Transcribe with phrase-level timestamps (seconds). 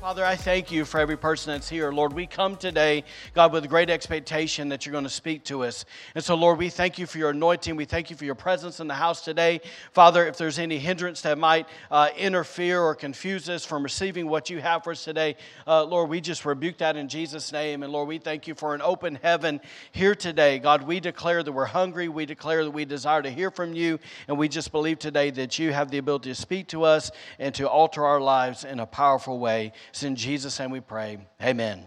[0.00, 1.92] Father, I thank you for every person that's here.
[1.92, 3.04] Lord, we come today,
[3.34, 5.84] God, with great expectation that you're going to speak to us.
[6.14, 7.76] And so, Lord, we thank you for your anointing.
[7.76, 9.60] We thank you for your presence in the house today.
[9.92, 14.48] Father, if there's any hindrance that might uh, interfere or confuse us from receiving what
[14.48, 17.82] you have for us today, uh, Lord, we just rebuke that in Jesus' name.
[17.82, 19.60] And Lord, we thank you for an open heaven
[19.92, 20.60] here today.
[20.60, 22.08] God, we declare that we're hungry.
[22.08, 23.98] We declare that we desire to hear from you.
[24.28, 27.54] And we just believe today that you have the ability to speak to us and
[27.56, 29.72] to alter our lives in a powerful way.
[29.90, 31.18] It's in Jesus' name we pray.
[31.42, 31.86] Amen.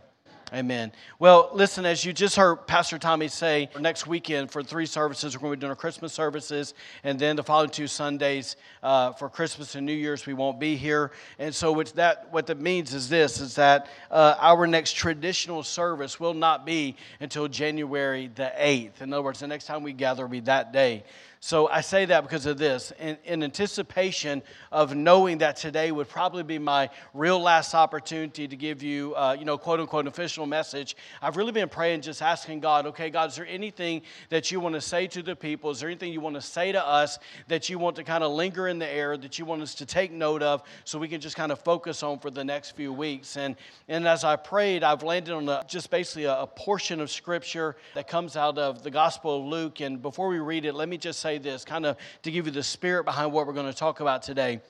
[0.53, 0.91] Amen.
[1.17, 5.41] Well, listen, as you just heard Pastor Tommy say, next weekend for three services, we're
[5.41, 9.30] going to be doing our Christmas services, and then the following two Sundays uh, for
[9.30, 11.11] Christmas and New Year's, we won't be here.
[11.39, 15.64] And so, what that what that means is this: is that uh, our next traditional
[15.64, 19.02] service will not be until January the eighth.
[19.02, 21.03] In other words, the next time we gather will be that day.
[21.45, 22.94] So I say that because of this.
[22.97, 24.41] In, in, anticipation
[24.72, 29.36] of knowing that today would probably be my real last opportunity to give you, uh,
[29.38, 33.30] you know, quote unquote, official message, I've really been praying, just asking God, okay, God,
[33.30, 35.69] is there anything that you want to say to the people?
[35.69, 38.31] Is there anything you want to say to us that you want to kind of
[38.31, 41.19] linger in the air, that you want us to take note of so we can
[41.19, 43.36] just kind of focus on for the next few weeks?
[43.36, 43.58] And,
[43.89, 47.75] and as I prayed, I've landed on a, just basically a, a portion of scripture
[47.95, 49.81] that comes out of the Gospel of Luke.
[49.81, 52.45] And before we read it, let me just say, say this, kind of to give
[52.45, 54.62] you the spirit behind what we're going to talk about today.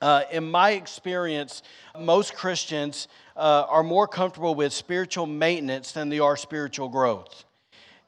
[0.00, 1.62] Uh, in my experience,
[1.98, 3.06] most Christians
[3.36, 7.44] uh, are more comfortable with spiritual maintenance than they are spiritual growth.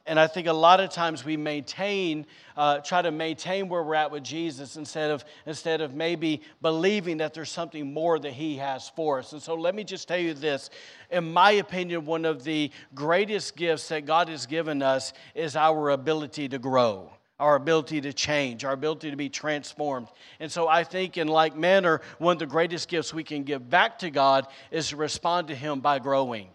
[0.05, 2.25] And I think a lot of times we maintain,
[2.57, 7.17] uh, try to maintain where we're at with Jesus instead of, instead of maybe believing
[7.17, 9.31] that there's something more that He has for us.
[9.31, 10.69] And so let me just tell you this.
[11.09, 15.89] In my opinion, one of the greatest gifts that God has given us is our
[15.91, 20.07] ability to grow our ability to change, our ability to be transformed.
[20.39, 23.69] And so I think, in like manner, one of the greatest gifts we can give
[23.69, 26.49] back to God is to respond to Him by growing.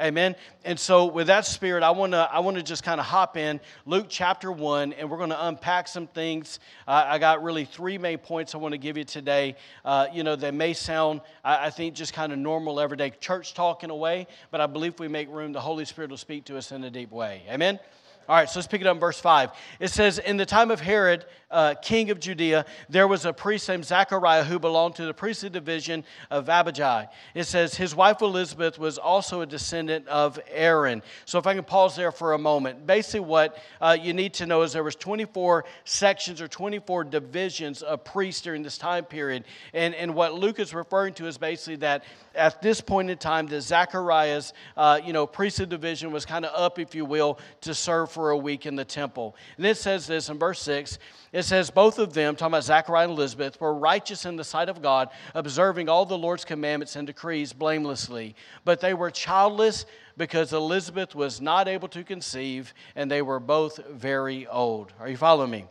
[0.00, 0.34] Amen.
[0.64, 3.36] And so, with that spirit, I want to I want to just kind of hop
[3.36, 6.58] in Luke chapter one, and we're going to unpack some things.
[6.88, 9.54] Uh, I got really three main points I want to give you today.
[9.84, 13.54] Uh, you know, they may sound, I, I think, just kind of normal everyday church
[13.54, 16.46] talk in a way, but I believe we make room, the Holy Spirit will speak
[16.46, 17.44] to us in a deep way.
[17.48, 17.78] Amen.
[18.26, 19.50] All right, so let's pick it up in verse 5.
[19.80, 23.68] It says, In the time of Herod, uh, king of Judea, there was a priest
[23.68, 27.08] named Zachariah who belonged to the priestly division of Abijah.
[27.34, 31.02] It says, His wife Elizabeth was also a descendant of Aaron.
[31.24, 32.86] So if I can pause there for a moment.
[32.86, 37.82] Basically, what uh, you need to know is there was 24 sections or 24 divisions
[37.82, 39.44] of priests during this time period.
[39.72, 42.04] And, and what Luke is referring to is basically that
[42.34, 46.52] at this point in time, that Zachariah's uh, you know, priestly division was kind of
[46.60, 49.36] up, if you will, to serve for a week in the temple.
[49.56, 50.98] And it says this in verse 6
[51.34, 54.68] it says, Both of them, talking about Zachariah and Elizabeth, were righteous in the sight
[54.68, 58.34] of God, observing all the Lord's commandments and decrees blamelessly.
[58.64, 63.78] But they were childless because Elizabeth was not able to conceive, and they were both
[63.88, 64.92] very old.
[64.98, 65.64] Are you following me?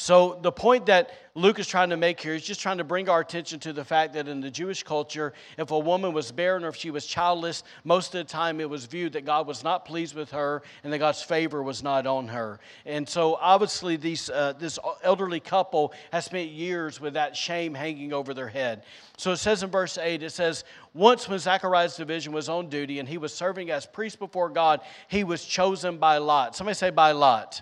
[0.00, 3.10] So, the point that Luke is trying to make here is just trying to bring
[3.10, 6.64] our attention to the fact that in the Jewish culture, if a woman was barren
[6.64, 9.62] or if she was childless, most of the time it was viewed that God was
[9.62, 12.60] not pleased with her and that God's favor was not on her.
[12.86, 18.14] And so, obviously, these, uh, this elderly couple has spent years with that shame hanging
[18.14, 18.84] over their head.
[19.18, 23.00] So, it says in verse 8, it says, Once when Zachariah's division was on duty
[23.00, 26.56] and he was serving as priest before God, he was chosen by Lot.
[26.56, 27.60] Somebody say, by Lot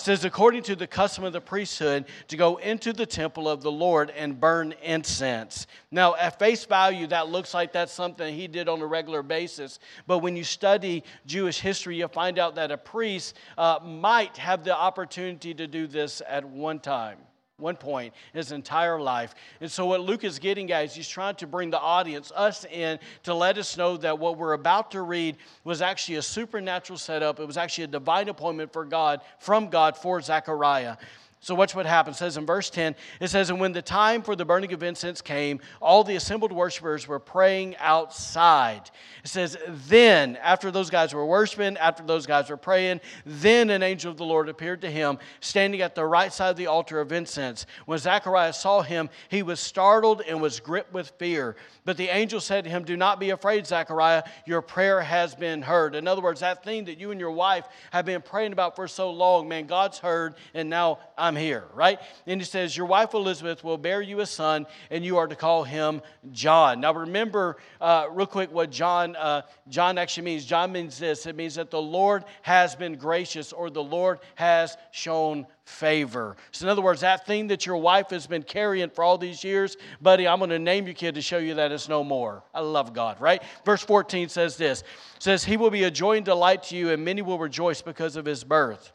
[0.00, 3.70] says, according to the custom of the priesthood, to go into the temple of the
[3.70, 5.66] Lord and burn incense.
[5.90, 9.78] Now, at face value, that looks like that's something he did on a regular basis.
[10.06, 14.64] But when you study Jewish history, you find out that a priest uh, might have
[14.64, 17.18] the opportunity to do this at one time
[17.60, 19.34] one point in his entire life.
[19.60, 22.64] And so, what Luke is getting at is he's trying to bring the audience, us
[22.64, 26.98] in, to let us know that what we're about to read was actually a supernatural
[26.98, 27.40] setup.
[27.40, 30.96] It was actually a divine appointment for God, from God for Zechariah.
[31.42, 32.16] So, watch what happens.
[32.16, 34.82] It says in verse 10, it says, And when the time for the burning of
[34.82, 38.90] incense came, all the assembled worshipers were praying outside.
[39.24, 43.82] It says, Then, after those guys were worshiping, after those guys were praying, then an
[43.82, 47.00] angel of the Lord appeared to him, standing at the right side of the altar
[47.00, 47.64] of incense.
[47.86, 51.56] When Zacharias saw him, he was startled and was gripped with fear.
[51.86, 54.24] But the angel said to him, Do not be afraid, Zechariah.
[54.44, 55.94] Your prayer has been heard.
[55.94, 58.86] In other words, that thing that you and your wife have been praying about for
[58.86, 61.98] so long, man, God's heard, and now I'm here, right?
[62.26, 65.36] And he says, Your wife Elizabeth will bear you a son, and you are to
[65.36, 66.80] call him John.
[66.80, 70.44] Now, remember, uh, real quick, what John, uh, John actually means.
[70.44, 74.76] John means this it means that the Lord has been gracious, or the Lord has
[74.90, 76.36] shown favor.
[76.50, 79.44] So, in other words, that thing that your wife has been carrying for all these
[79.44, 82.42] years, buddy, I'm going to name your kid to show you that it's no more.
[82.52, 83.42] I love God, right?
[83.64, 84.82] Verse 14 says this
[85.18, 88.16] says, He will be a joy and delight to you, and many will rejoice because
[88.16, 88.92] of his birth.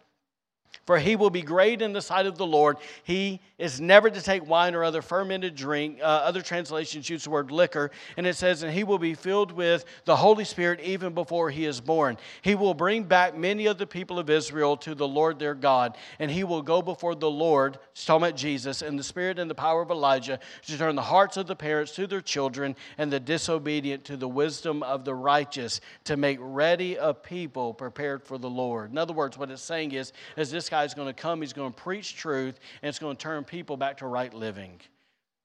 [0.85, 2.77] For he will be great in the sight of the Lord.
[3.03, 5.99] He is never to take wine or other fermented drink.
[5.99, 7.89] Uh, other translations use the word liquor.
[8.17, 11.65] And it says, and he will be filled with the Holy Spirit even before he
[11.65, 12.17] is born.
[12.43, 15.97] He will bring back many of the people of Israel to the Lord their God.
[16.19, 19.55] And he will go before the Lord, talking about Jesus, in the spirit and the
[19.55, 23.19] power of Elijah, to turn the hearts of the parents to their children and the
[23.19, 28.49] disobedient to the wisdom of the righteous, to make ready a people prepared for the
[28.49, 28.91] Lord.
[28.91, 31.53] In other words, what it's saying is, is this guy is going to come, he's
[31.53, 34.81] going to preach truth, and it's going to turn people back to right living.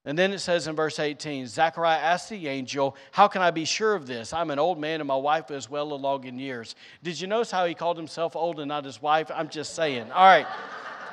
[0.04, 3.64] And then it says in verse 18 Zechariah asked the angel, How can I be
[3.64, 4.32] sure of this?
[4.32, 6.74] I'm an old man and my wife is well along in years.
[7.02, 9.30] Did you notice how he called himself old and not his wife?
[9.32, 10.10] I'm just saying.
[10.10, 10.46] All right.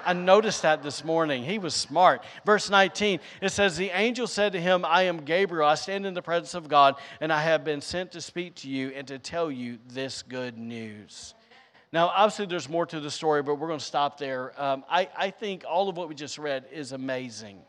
[0.06, 1.44] I noticed that this morning.
[1.44, 2.24] He was smart.
[2.46, 5.68] Verse 19, it says, The angel said to him, I am Gabriel.
[5.68, 8.70] I stand in the presence of God, and I have been sent to speak to
[8.70, 11.34] you and to tell you this good news.
[11.94, 14.60] Now, obviously, there's more to the story, but we're going to stop there.
[14.62, 17.60] Um, I, I think all of what we just read is amazing.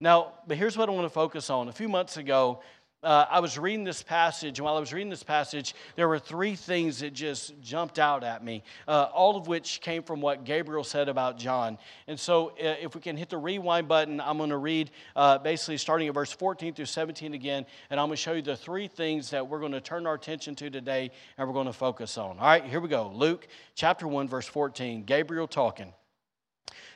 [0.00, 1.68] Now, but here's what I want to focus on.
[1.68, 2.60] A few months ago,
[3.02, 6.18] uh, I was reading this passage, and while I was reading this passage, there were
[6.18, 10.44] three things that just jumped out at me, uh, all of which came from what
[10.44, 11.78] Gabriel said about John.
[12.06, 15.38] And so, uh, if we can hit the rewind button, I'm going to read uh,
[15.38, 18.56] basically starting at verse 14 through 17 again, and I'm going to show you the
[18.56, 21.72] three things that we're going to turn our attention to today and we're going to
[21.72, 22.38] focus on.
[22.38, 23.10] All right, here we go.
[23.14, 25.04] Luke chapter 1, verse 14.
[25.04, 25.92] Gabriel talking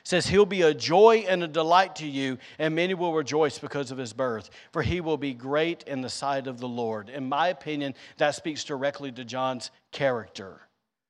[0.03, 3.91] says he'll be a joy and a delight to you and many will rejoice because
[3.91, 7.27] of his birth for he will be great in the sight of the lord in
[7.27, 10.61] my opinion that speaks directly to john's character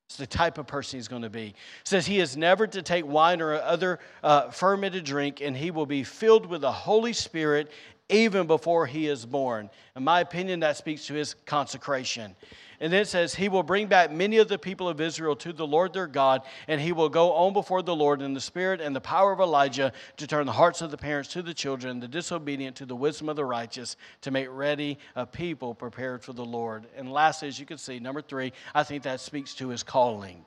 [0.07, 1.53] it's the type of person he's going to be.
[1.83, 5.85] Says he is never to take wine or other uh, fermented drink, and he will
[5.85, 7.71] be filled with the Holy Spirit
[8.09, 9.69] even before he is born.
[9.95, 12.35] In my opinion, that speaks to his consecration.
[12.79, 15.51] And then it says, He will bring back many of the people of Israel to
[15.51, 18.81] the Lord their God, and he will go on before the Lord in the spirit
[18.81, 21.99] and the power of Elijah to turn the hearts of the parents to the children,
[21.99, 26.33] the disobedient to the wisdom of the righteous, to make ready a people prepared for
[26.33, 26.85] the Lord.
[26.95, 30.45] And lastly, as you can see, number three, I think that speaks to his calling.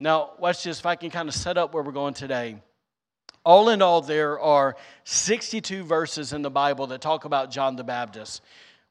[0.00, 2.56] Now, watch this, if I can kind of set up where we're going today.
[3.44, 7.84] All in all, there are 62 verses in the Bible that talk about John the
[7.84, 8.42] Baptist.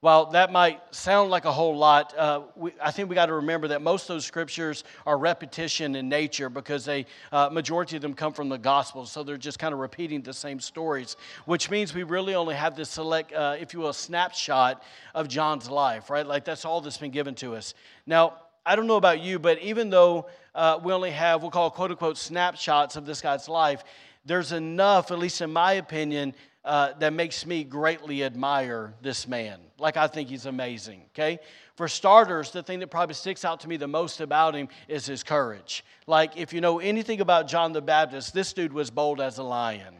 [0.01, 3.33] While that might sound like a whole lot, uh, we, I think we got to
[3.33, 8.01] remember that most of those scriptures are repetition in nature because they uh, majority of
[8.01, 11.15] them come from the Gospels, so they're just kind of repeating the same stories.
[11.45, 14.81] Which means we really only have this select, uh, if you will, snapshot
[15.13, 16.25] of John's life, right?
[16.25, 17.75] Like that's all that's been given to us.
[18.07, 21.51] Now, I don't know about you, but even though uh, we only have what we'll
[21.51, 23.83] call quote unquote snapshots of this guy's life,
[24.29, 29.59] there's enough, at least in my opinion, uh, that makes me greatly admire this man.
[29.79, 31.39] Like, I think he's amazing, okay?
[31.75, 35.07] For starters, the thing that probably sticks out to me the most about him is
[35.07, 35.83] his courage.
[36.05, 39.43] Like, if you know anything about John the Baptist, this dude was bold as a
[39.43, 39.95] lion.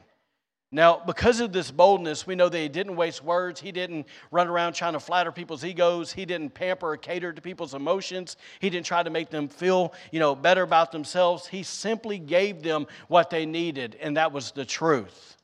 [0.72, 3.60] Now, because of this boldness, we know that he didn't waste words.
[3.60, 6.14] He didn't run around trying to flatter people's egos.
[6.14, 8.38] He didn't pamper or cater to people's emotions.
[8.60, 11.48] He didn't try to make them feel, you know, better about themselves.
[11.48, 15.39] He simply gave them what they needed, and that was the truth.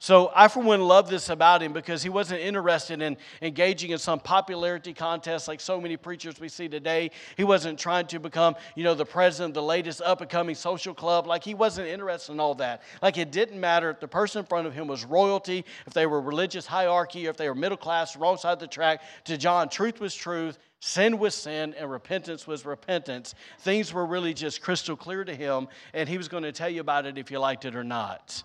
[0.00, 3.98] So I, for one, love this about him because he wasn't interested in engaging in
[3.98, 7.10] some popularity contest like so many preachers we see today.
[7.36, 10.54] He wasn't trying to become, you know, the president of the latest up and coming
[10.54, 11.26] social club.
[11.26, 12.82] Like he wasn't interested in all that.
[13.02, 16.06] Like it didn't matter if the person in front of him was royalty, if they
[16.06, 19.02] were religious hierarchy, if they were middle class, wrong side of the track.
[19.24, 23.34] To John, truth was truth, Sin was sin and repentance was repentance.
[23.58, 26.80] Things were really just crystal clear to him, and he was going to tell you
[26.80, 28.44] about it if you liked it or not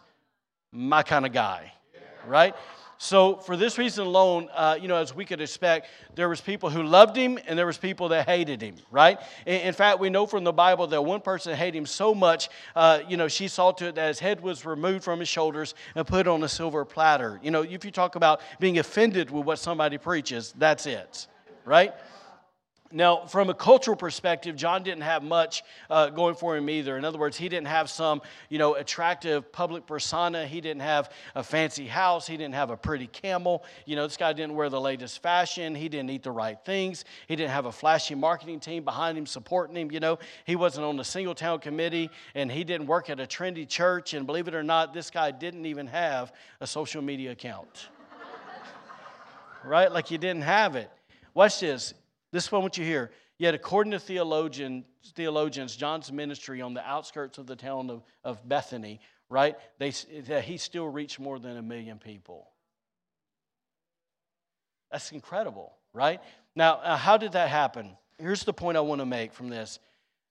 [0.73, 1.71] my kind of guy,
[2.27, 2.55] right?
[2.97, 6.69] So for this reason alone, uh, you know, as we could expect, there was people
[6.69, 9.19] who loved him and there was people that hated him, right?
[9.45, 12.49] In, in fact, we know from the Bible that one person hated him so much,
[12.77, 15.75] uh, you know, she saw to it that his head was removed from his shoulders
[15.95, 17.41] and put on a silver platter.
[17.43, 21.27] You know, if you talk about being offended with what somebody preaches, that's it,
[21.65, 21.93] right?
[22.95, 26.95] Now, from a cultural perspective, John didn't have much uh, going for him either.
[26.95, 30.45] In other words, he didn't have some, you know, attractive public persona.
[30.45, 32.27] He didn't have a fancy house.
[32.27, 33.63] He didn't have a pretty camel.
[33.87, 35.73] You know, this guy didn't wear the latest fashion.
[35.73, 37.03] He didn't eat the right things.
[37.27, 39.91] He didn't have a flashy marketing team behind him supporting him.
[39.91, 43.25] You know, he wasn't on the single town committee, and he didn't work at a
[43.25, 44.13] trendy church.
[44.13, 46.31] And believe it or not, this guy didn't even have
[46.61, 47.87] a social media account.
[49.63, 49.91] right?
[49.91, 50.91] Like he didn't have it.
[51.33, 51.95] Watch this.
[52.33, 53.11] This is what you hear.
[53.37, 54.85] Yet, according to theologian,
[55.15, 58.99] theologians, John's ministry on the outskirts of the town of, of Bethany,
[59.29, 62.49] right, they, he still reached more than a million people.
[64.91, 66.21] That's incredible, right?
[66.55, 67.95] Now, uh, how did that happen?
[68.17, 69.77] Here's the point I want to make from this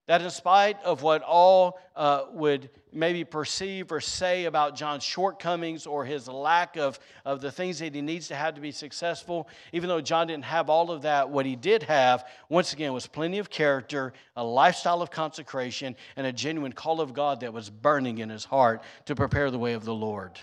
[0.09, 5.87] that in spite of what all uh, would maybe perceive or say about John's shortcomings
[5.87, 9.49] or his lack of, of the things that he needs to have to be successful,
[9.73, 13.07] even though John didn't have all of that, what he did have, once again, was
[13.07, 17.71] plenty of character, a lifestyle of consecration, and a genuine call of God that was
[17.71, 20.39] burning in his heart to prepare the way of the Lord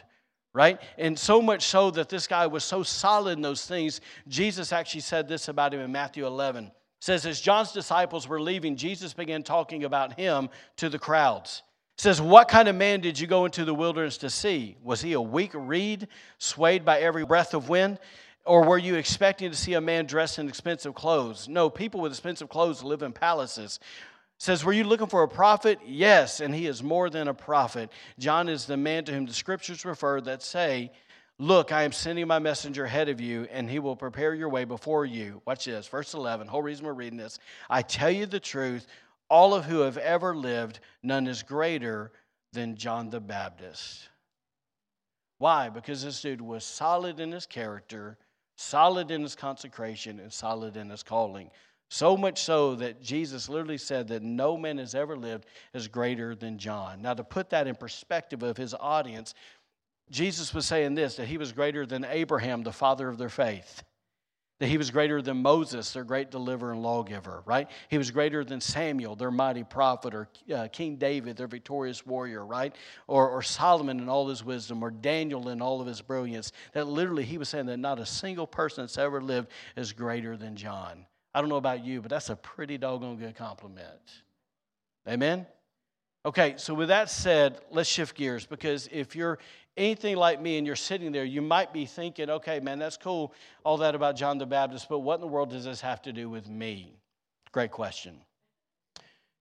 [0.51, 0.81] right?
[0.97, 5.01] And so much so that this guy was so solid in those things, Jesus actually
[5.01, 9.43] said this about him in Matthew 11 says as John's disciples were leaving, Jesus began
[9.43, 11.63] talking about him to the crowds.
[11.97, 14.75] says, What kind of man did you go into the wilderness to see?
[14.83, 17.99] Was he a weak reed, swayed by every breath of wind?
[18.45, 21.47] Or were you expecting to see a man dressed in expensive clothes?
[21.47, 23.79] No, people with expensive clothes live in palaces.
[24.37, 25.79] says, Were you looking for a prophet?
[25.85, 27.91] Yes, and he is more than a prophet.
[28.17, 30.91] John is the man to whom the scriptures refer that say,
[31.41, 34.65] Look, I am sending my messenger ahead of you, and he will prepare your way
[34.65, 35.41] before you.
[35.45, 36.47] Watch this, verse 11.
[36.47, 37.39] Whole reason we're reading this.
[37.69, 38.85] I tell you the truth,
[39.29, 42.11] all of who have ever lived, none is greater
[42.51, 44.09] than John the Baptist.
[45.37, 45.69] Why?
[45.69, 48.17] Because this dude was solid in his character,
[48.57, 51.51] solid in his consecration, and solid in his calling.
[51.91, 56.35] So much so that Jesus literally said that no man has ever lived as greater
[56.35, 57.01] than John.
[57.01, 59.33] Now, to put that in perspective of his audience,
[60.09, 63.83] Jesus was saying this that he was greater than Abraham, the father of their faith.
[64.59, 67.69] That he was greater than Moses, their great deliverer and lawgiver, right?
[67.87, 72.45] He was greater than Samuel, their mighty prophet, or uh, King David, their victorious warrior,
[72.45, 72.75] right?
[73.07, 76.51] Or, or Solomon in all his wisdom, or Daniel in all of his brilliance.
[76.73, 79.47] That literally, he was saying that not a single person that's ever lived
[79.77, 81.05] is greater than John.
[81.33, 83.87] I don't know about you, but that's a pretty doggone good compliment.
[85.07, 85.45] Amen?
[86.25, 89.39] Okay, so with that said, let's shift gears because if you're
[89.79, 93.33] anything like me and you're sitting there, you might be thinking, okay, man, that's cool,
[93.63, 96.13] all that about John the Baptist, but what in the world does this have to
[96.13, 96.99] do with me?
[97.51, 98.17] Great question.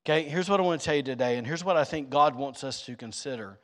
[0.06, 2.34] Okay, here's what I want to tell you today, and here's what I think God
[2.34, 3.58] wants us to consider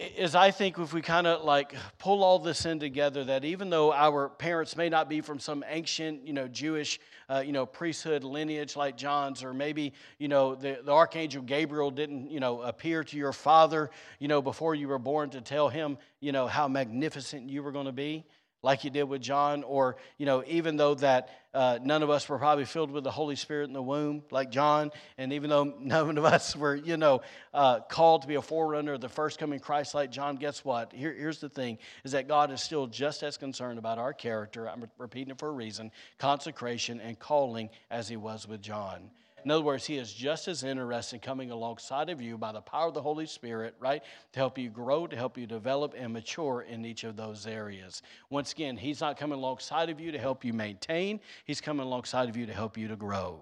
[0.00, 3.68] is I think if we kind of like pull all this in together, that even
[3.68, 7.66] though our parents may not be from some ancient, you know, Jewish, uh, you know,
[7.66, 12.62] priesthood lineage like John's, or maybe, you know, the, the archangel Gabriel didn't, you know,
[12.62, 16.46] appear to your father, you know, before you were born to tell him, you know,
[16.46, 18.24] how magnificent you were going to be
[18.62, 22.28] like you did with John, or, you know, even though that uh, none of us
[22.28, 25.64] were probably filled with the Holy Spirit in the womb like John, and even though
[25.80, 27.22] none of us were, you know,
[27.54, 30.92] uh, called to be a forerunner of the first coming Christ like John, guess what?
[30.92, 34.68] Here, here's the thing, is that God is still just as concerned about our character,
[34.68, 39.10] I'm repeating it for a reason, consecration and calling as he was with John.
[39.44, 42.60] In other words, He is just as interested in coming alongside of you by the
[42.60, 44.02] power of the Holy Spirit, right?
[44.32, 48.02] To help you grow, to help you develop and mature in each of those areas.
[48.28, 52.28] Once again, He's not coming alongside of you to help you maintain, He's coming alongside
[52.28, 53.40] of you to help you to grow.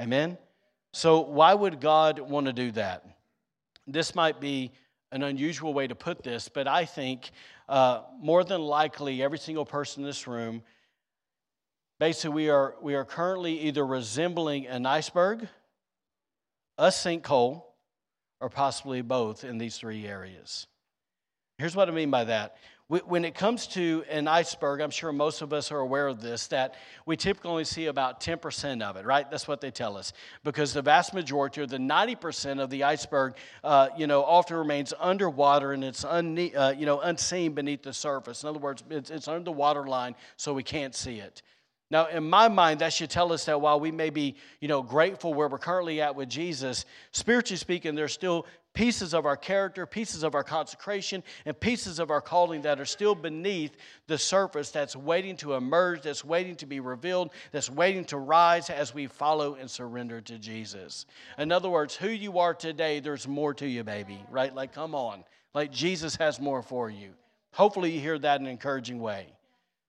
[0.00, 0.38] Amen?
[0.92, 3.04] So, why would God want to do that?
[3.86, 4.72] This might be
[5.12, 7.30] an unusual way to put this, but I think
[7.68, 10.62] uh, more than likely every single person in this room
[11.98, 15.48] Basically, we are, we are currently either resembling an iceberg,
[16.76, 17.64] a sinkhole,
[18.40, 20.68] or possibly both in these three areas.
[21.58, 22.56] Here's what I mean by that.
[22.86, 26.46] When it comes to an iceberg, I'm sure most of us are aware of this,
[26.46, 26.74] that
[27.04, 29.30] we typically only see about 10% of it, right?
[29.30, 30.14] That's what they tell us.
[30.42, 34.94] Because the vast majority, or the 90% of the iceberg, uh, you know, often remains
[34.98, 38.42] underwater and it's un, uh, you know, unseen beneath the surface.
[38.42, 41.42] In other words, it's, it's under the water line, so we can't see it.
[41.90, 44.82] Now, in my mind, that should tell us that while we may be, you know,
[44.82, 49.86] grateful where we're currently at with Jesus, spiritually speaking, there's still pieces of our character,
[49.86, 53.76] pieces of our consecration, and pieces of our calling that are still beneath
[54.06, 58.68] the surface that's waiting to emerge, that's waiting to be revealed, that's waiting to rise
[58.68, 61.06] as we follow and surrender to Jesus.
[61.38, 64.54] In other words, who you are today, there's more to you, baby, right?
[64.54, 65.24] Like, come on.
[65.54, 67.14] Like, Jesus has more for you.
[67.52, 69.26] Hopefully, you hear that in an encouraging way.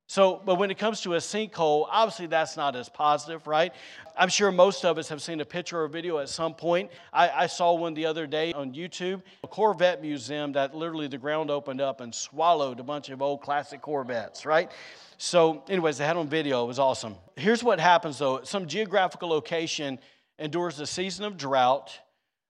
[0.09, 3.71] So, but when it comes to a sinkhole, obviously that's not as positive, right?
[4.17, 6.89] I'm sure most of us have seen a picture or video at some point.
[7.13, 11.19] I, I, saw one the other day on YouTube, a Corvette museum that literally the
[11.19, 14.71] ground opened up and swallowed a bunch of old classic Corvettes, right?
[15.19, 16.63] So, anyways, they had on video.
[16.63, 17.15] It was awesome.
[17.35, 19.99] Here's what happens though some geographical location
[20.39, 21.99] endures a season of drought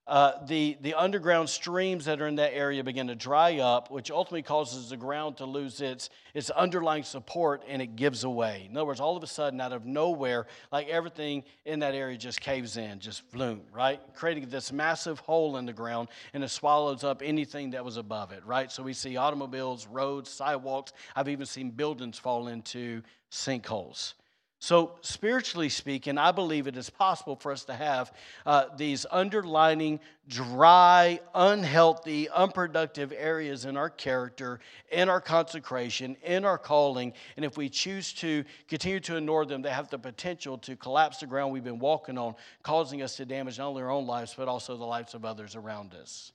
[0.10, 4.10] uh, the, the underground streams that are in that area begin to dry up, which
[4.10, 8.68] ultimately causes the ground to lose its, its underlying support and it gives away.
[8.68, 12.18] In other words, all of a sudden, out of nowhere, like everything in that area
[12.18, 14.01] just caves in, just bloom, right?
[14.16, 18.32] Creating this massive hole in the ground and it swallows up anything that was above
[18.32, 18.72] it, right?
[18.72, 20.92] So we see automobiles, roads, sidewalks.
[21.16, 24.16] I've even seen buildings fall into sinkholes.
[24.62, 28.12] So, spiritually speaking, I believe it is possible for us to have
[28.46, 34.60] uh, these underlining, dry, unhealthy, unproductive areas in our character,
[34.92, 37.13] in our consecration, in our calling.
[37.38, 41.20] And if we choose to continue to ignore them, they have the potential to collapse
[41.20, 44.34] the ground we've been walking on, causing us to damage not only our own lives,
[44.38, 46.34] but also the lives of others around us.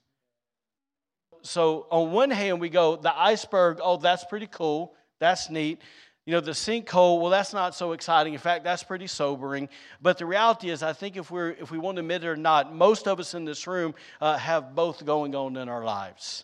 [1.43, 5.79] So, on one hand, we go, the iceberg, oh, that's pretty cool, that's neat.
[6.25, 8.33] You know, the sinkhole, well, that's not so exciting.
[8.33, 9.69] In fact, that's pretty sobering.
[10.01, 12.35] But the reality is, I think if, we're, if we want to admit it or
[12.35, 16.43] not, most of us in this room uh, have both going on in our lives.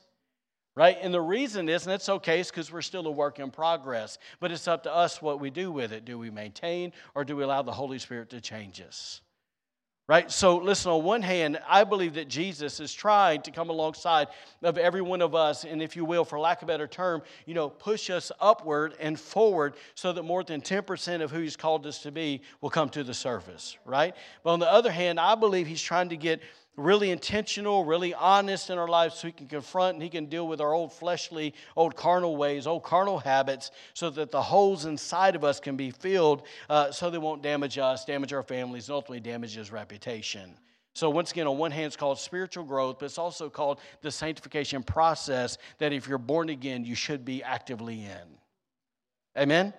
[0.75, 0.97] Right?
[1.01, 4.19] And the reason is, and it's okay, is because we're still a work in progress.
[4.39, 6.05] But it's up to us what we do with it.
[6.05, 9.21] Do we maintain or do we allow the Holy Spirit to change us?
[10.11, 10.29] Right?
[10.29, 14.27] So, listen, on one hand, I believe that Jesus is trying to come alongside
[14.61, 17.21] of every one of us, and if you will, for lack of a better term,
[17.45, 21.55] you know, push us upward and forward so that more than 10% of who He's
[21.55, 24.13] called us to be will come to the surface, right?
[24.43, 26.41] But on the other hand, I believe He's trying to get
[26.77, 30.47] really intentional, really honest in our lives so he can confront and he can deal
[30.47, 35.35] with our old fleshly, old carnal ways, old carnal habits, so that the holes inside
[35.35, 38.95] of us can be filled uh, so they won't damage us, damage our families, and
[38.95, 40.57] ultimately damage his reputation.
[40.93, 44.11] So, once again, on one hand, it's called spiritual growth, but it's also called the
[44.11, 48.37] sanctification process that if you're born again, you should be actively in.
[49.37, 49.73] Amen?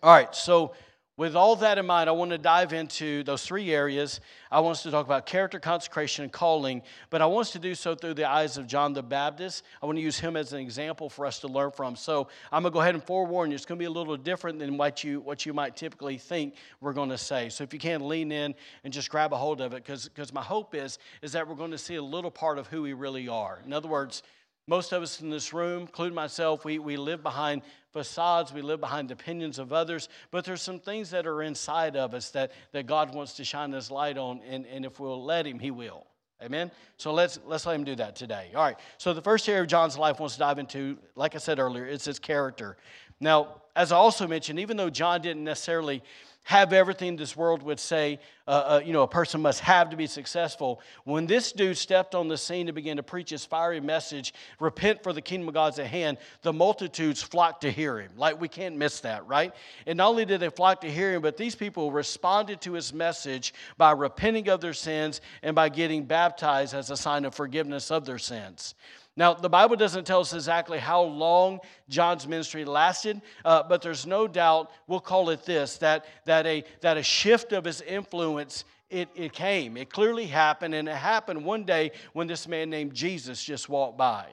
[0.00, 0.74] All right, so
[1.18, 4.20] with all that in mind, I want to dive into those three areas.
[4.52, 7.58] I want us to talk about character, consecration, and calling, but I want us to
[7.58, 9.64] do so through the eyes of John the Baptist.
[9.82, 11.96] I want to use him as an example for us to learn from.
[11.96, 14.16] So I'm going to go ahead and forewarn you, it's going to be a little
[14.16, 17.48] different than what you, what you might typically think we're going to say.
[17.48, 20.42] So if you can, lean in and just grab a hold of it, because my
[20.42, 23.26] hope is, is that we're going to see a little part of who we really
[23.26, 23.60] are.
[23.66, 24.22] In other words,
[24.68, 27.62] most of us in this room, including myself, we, we live behind
[27.98, 32.14] facades, we live behind opinions of others, but there's some things that are inside of
[32.14, 35.48] us that, that God wants to shine His light on, and, and if we'll let
[35.48, 36.06] Him, He will.
[36.40, 36.70] Amen?
[36.96, 38.52] So let's, let's let Him do that today.
[38.54, 41.38] All right, so the first area of John's life wants to dive into, like I
[41.38, 42.76] said earlier, it's his character.
[43.18, 46.04] Now, as I also mentioned, even though John didn't necessarily
[46.48, 49.96] have everything this world would say uh, uh, you know a person must have to
[49.96, 50.80] be successful.
[51.04, 55.02] When this dude stepped on the scene to begin to preach his fiery message repent
[55.02, 58.12] for the kingdom of god's at hand the multitudes flocked to hear him.
[58.16, 59.52] Like we can't miss that right?
[59.86, 62.94] And not only did they flock to hear him but these people responded to his
[62.94, 67.90] message by repenting of their sins and by getting baptized as a sign of forgiveness
[67.90, 68.74] of their sins
[69.18, 74.06] now, the Bible doesn't tell us exactly how long John's ministry lasted, uh, but there's
[74.06, 78.62] no doubt, we'll call it this, that, that, a, that a shift of his influence
[78.90, 79.76] it, it came.
[79.76, 83.98] It clearly happened, and it happened one day when this man named Jesus just walked
[83.98, 84.26] by.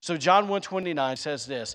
[0.00, 1.74] So John 129 says this.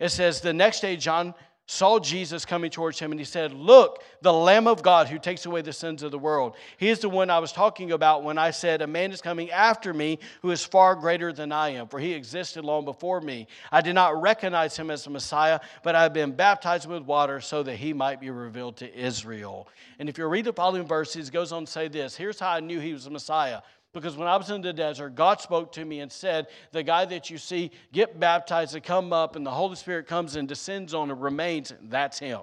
[0.00, 1.34] It says, The next day John
[1.70, 5.46] saw Jesus coming towards him and he said, Look, the Lamb of God who takes
[5.46, 6.56] away the sins of the world.
[6.78, 9.52] He is the one I was talking about when I said, A man is coming
[9.52, 13.46] after me who is far greater than I am, for he existed long before me.
[13.70, 17.40] I did not recognize him as the Messiah, but I have been baptized with water
[17.40, 19.68] so that he might be revealed to Israel.
[20.00, 22.50] And if you read the following verses, it goes on to say this Here's how
[22.50, 23.60] I knew he was the Messiah.
[23.92, 27.04] Because when I was in the desert, God spoke to me and said, The guy
[27.06, 30.94] that you see get baptized and come up, and the Holy Spirit comes and descends
[30.94, 32.40] on and remains, that's him.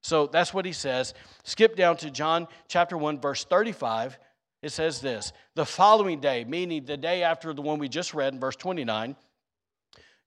[0.00, 1.14] So that's what he says.
[1.44, 4.18] Skip down to John chapter 1, verse 35.
[4.62, 8.32] It says this The following day, meaning the day after the one we just read
[8.32, 9.16] in verse 29,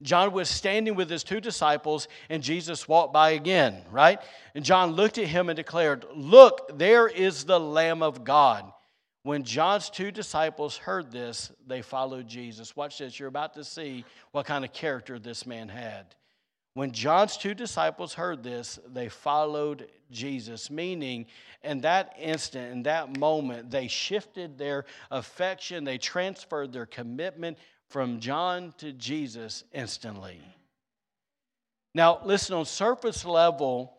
[0.04, 4.22] John was standing with his two disciples, and Jesus walked by again, right?
[4.54, 8.72] And John looked at him and declared, Look, there is the Lamb of God.
[9.28, 12.78] When John's two disciples heard this, they followed Jesus.
[12.78, 13.20] Watch this.
[13.20, 16.16] You're about to see what kind of character this man had.
[16.76, 21.26] When John's two disciples heard this, they followed Jesus, meaning
[21.62, 27.58] in that instant, in that moment, they shifted their affection, they transferred their commitment
[27.90, 30.40] from John to Jesus instantly.
[31.94, 33.94] Now, listen, on surface level,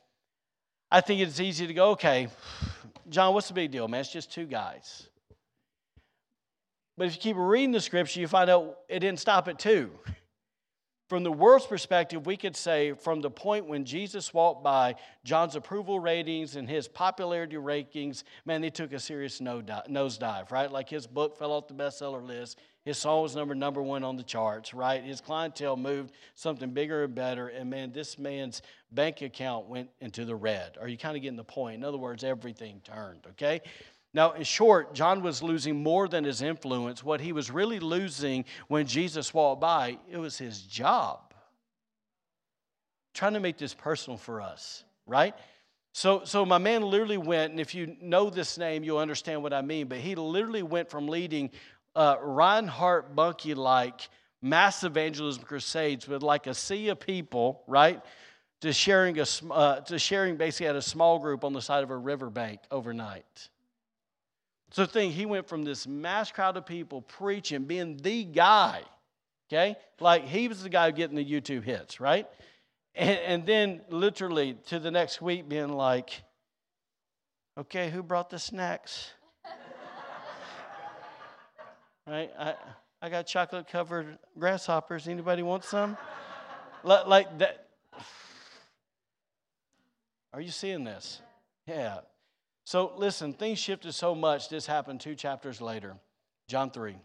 [0.90, 2.28] I think it's easy to go, okay,
[3.10, 4.00] John, what's the big deal, man?
[4.00, 5.06] It's just two guys.
[6.98, 9.90] But if you keep reading the scripture, you find out it didn't stop at two.
[11.08, 15.54] From the world's perspective, we could say from the point when Jesus walked by, John's
[15.54, 20.70] approval ratings and his popularity rankings, man, they took a serious nosedive, right?
[20.70, 22.58] Like his book fell off the bestseller list.
[22.84, 25.02] His song was number number one on the charts, right?
[25.02, 28.60] His clientele moved something bigger and better, and man, this man's
[28.92, 30.76] bank account went into the red.
[30.80, 31.76] Are you kind of getting the point?
[31.76, 33.62] In other words, everything turned, okay?
[34.18, 37.04] Now, in short, John was losing more than his influence.
[37.04, 41.20] What he was really losing when Jesus walked by, it was his job.
[43.14, 45.36] trying to make this personal for us, right?
[45.92, 49.52] So, so my man literally went, and if you know this name, you'll understand what
[49.52, 51.52] I mean, but he literally went from leading
[51.94, 54.08] uh, Reinhard Bonnke like
[54.42, 58.02] mass evangelism crusades with like a sea of people, right?
[58.62, 61.90] To sharing, a, uh, to sharing basically at a small group on the side of
[61.90, 63.50] a riverbank overnight.
[64.70, 68.82] So think he went from this mass crowd of people preaching, being the guy,
[69.48, 69.76] okay?
[69.98, 72.26] Like he was the guy getting the YouTube hits, right?
[72.94, 76.22] And, and then literally to the next week being like,
[77.56, 79.10] okay, who brought the snacks?
[82.06, 82.30] right?
[82.38, 82.54] I,
[83.00, 85.08] I got chocolate covered grasshoppers.
[85.08, 85.96] Anybody want some?
[86.84, 87.68] like that.
[90.34, 91.22] Are you seeing this?
[91.66, 92.00] Yeah.
[92.68, 94.50] So listen, things shifted so much.
[94.50, 95.96] This happened two chapters later.
[96.48, 96.96] John 3.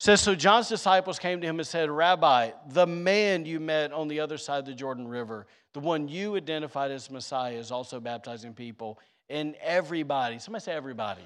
[0.00, 4.08] says so John's disciples came to him and said, "Rabbi, the man you met on
[4.08, 8.00] the other side of the Jordan River, the one you identified as Messiah is also
[8.00, 11.22] baptizing people, and everybody, somebody say everybody.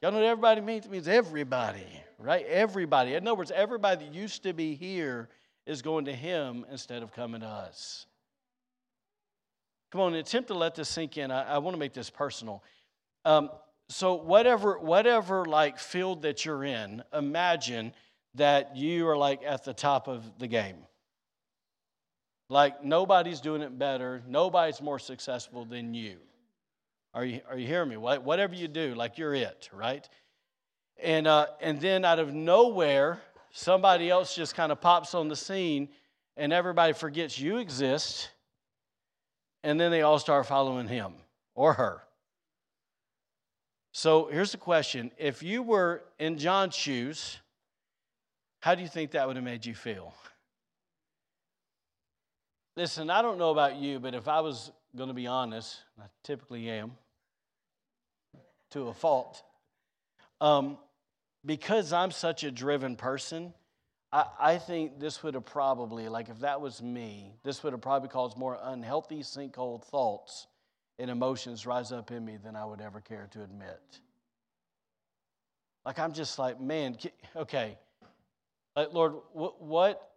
[0.00, 0.86] Y'all know what everybody means?
[0.86, 1.88] It means everybody,
[2.20, 2.46] right?
[2.46, 3.14] Everybody.
[3.14, 5.28] In other words, everybody that used to be here
[5.66, 8.06] is going to him instead of coming to us.
[9.94, 11.30] Come on, attempt to let this sink in.
[11.30, 12.64] I, I want to make this personal.
[13.24, 13.48] Um,
[13.88, 17.92] so whatever, whatever like field that you're in, imagine
[18.34, 20.78] that you are like at the top of the game.
[22.48, 26.16] Like nobody's doing it better, nobody's more successful than you.
[27.14, 27.96] Are you, are you hearing me?
[27.96, 30.08] Whatever you do, like you're it, right?
[31.00, 33.20] And, uh, and then out of nowhere,
[33.52, 35.88] somebody else just kind of pops on the scene
[36.36, 38.30] and everybody forgets you exist
[39.64, 41.14] and then they all start following him
[41.54, 42.02] or her.
[43.92, 47.38] So here's the question if you were in John's shoes,
[48.60, 50.14] how do you think that would have made you feel?
[52.76, 56.04] Listen, I don't know about you, but if I was going to be honest, I
[56.24, 56.92] typically am
[58.72, 59.42] to a fault,
[60.40, 60.76] um,
[61.46, 63.54] because I'm such a driven person,
[64.38, 68.08] I, think this would have probably, like if that was me, this would have probably
[68.08, 70.46] caused more unhealthy sinkhole thoughts
[71.00, 73.80] and emotions rise up in me than I would ever care to admit.
[75.84, 76.96] Like I'm just like, man,
[77.34, 77.76] okay,
[78.76, 80.12] like Lord, what what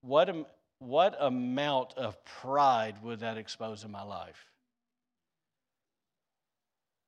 [0.00, 4.46] what, what amount of pride would that expose in my life?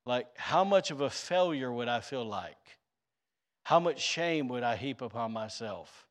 [0.05, 2.79] Like, how much of a failure would I feel like?
[3.63, 6.04] How much shame would I heap upon myself?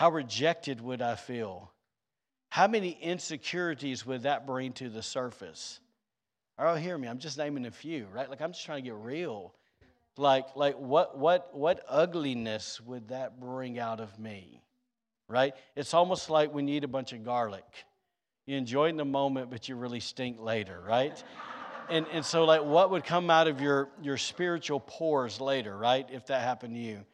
[0.00, 1.70] How rejected would I feel?
[2.48, 5.78] How many insecurities would that bring to the surface?
[6.58, 7.06] Oh, hear me.
[7.06, 8.30] I'm just naming a few, right?
[8.30, 9.52] Like I'm just trying to get real.
[10.16, 14.62] Like, like what, what, what ugliness would that bring out of me?
[15.28, 15.52] Right?
[15.76, 17.66] It's almost like when you eat a bunch of garlic.
[18.46, 21.22] You enjoy in the moment, but you really stink later, right?
[21.90, 26.08] and, and so, like, what would come out of your, your spiritual pores later, right?
[26.10, 27.04] If that happened to you.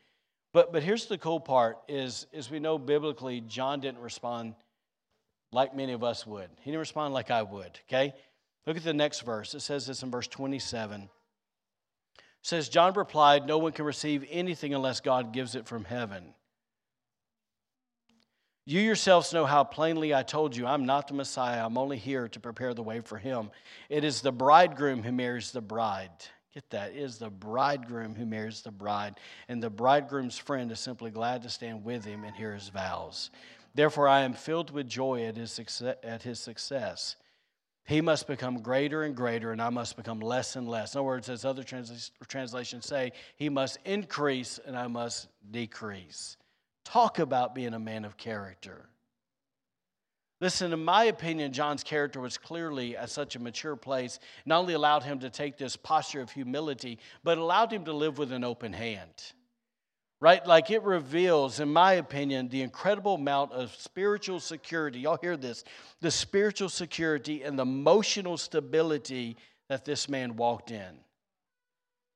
[0.56, 4.54] But, but here's the cool part is, is we know biblically John didn't respond
[5.52, 6.48] like many of us would.
[6.62, 8.14] He didn't respond like I would, okay?
[8.66, 9.52] Look at the next verse.
[9.52, 11.02] It says this in verse 27.
[11.02, 11.10] It
[12.40, 16.32] says, John replied, No one can receive anything unless God gives it from heaven.
[18.64, 21.66] You yourselves know how plainly I told you, I'm not the Messiah.
[21.66, 23.50] I'm only here to prepare the way for him.
[23.90, 26.08] It is the bridegroom who marries the bride.
[26.56, 26.92] Get that.
[26.92, 29.16] It is the bridegroom who marries the bride,
[29.46, 33.30] and the bridegroom's friend is simply glad to stand with him and hear his vows.
[33.74, 35.96] Therefore, I am filled with joy at his success.
[36.02, 37.16] At his success.
[37.84, 40.94] he must become greater and greater, and I must become less and less.
[40.94, 46.38] In other words, as other trans- translations say, he must increase and I must decrease.
[46.86, 48.88] Talk about being a man of character.
[50.40, 54.74] Listen, in my opinion, John's character was clearly at such a mature place, not only
[54.74, 58.44] allowed him to take this posture of humility, but allowed him to live with an
[58.44, 59.32] open hand
[60.20, 60.46] right?
[60.46, 65.00] Like it reveals, in my opinion, the incredible amount of spiritual security.
[65.00, 65.64] Y'all hear this?
[66.00, 69.36] The spiritual security and the emotional stability
[69.68, 70.98] that this man walked in.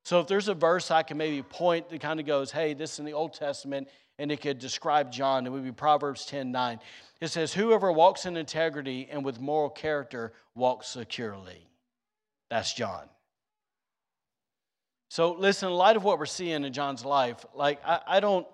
[0.05, 2.95] So if there's a verse I can maybe point that kind of goes, hey, this
[2.95, 6.51] is in the Old Testament, and it could describe John, it would be Proverbs 10
[6.51, 6.79] 9.
[7.21, 11.67] It says, Whoever walks in integrity and with moral character walks securely.
[12.51, 13.09] That's John.
[15.09, 18.47] So, listen, in light of what we're seeing in John's life, like, I, I don't,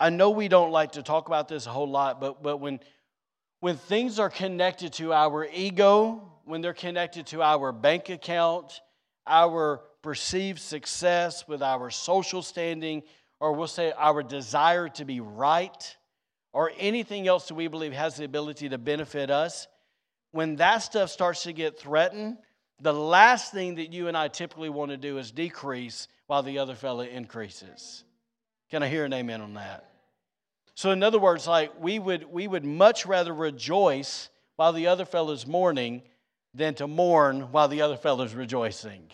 [0.00, 2.80] I know we don't like to talk about this a whole lot, but, but when,
[3.60, 8.80] when things are connected to our ego, when they're connected to our bank account,
[9.26, 13.02] our perceived success with our social standing,
[13.40, 15.96] or we'll say our desire to be right,
[16.52, 19.66] or anything else that we believe has the ability to benefit us,
[20.32, 22.38] when that stuff starts to get threatened,
[22.80, 26.58] the last thing that you and I typically want to do is decrease while the
[26.58, 28.04] other fellow increases.
[28.70, 29.90] Can I hear an amen on that?
[30.74, 35.04] So, in other words, like we would, we would much rather rejoice while the other
[35.04, 36.02] fellow's mourning
[36.56, 39.10] than to mourn while the other fellow's rejoicing.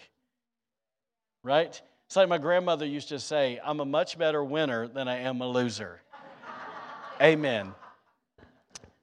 [1.42, 1.80] Right?
[2.06, 5.40] It's like my grandmother used to say, I'm a much better winner than I am
[5.40, 6.00] a loser.
[7.20, 7.72] Amen.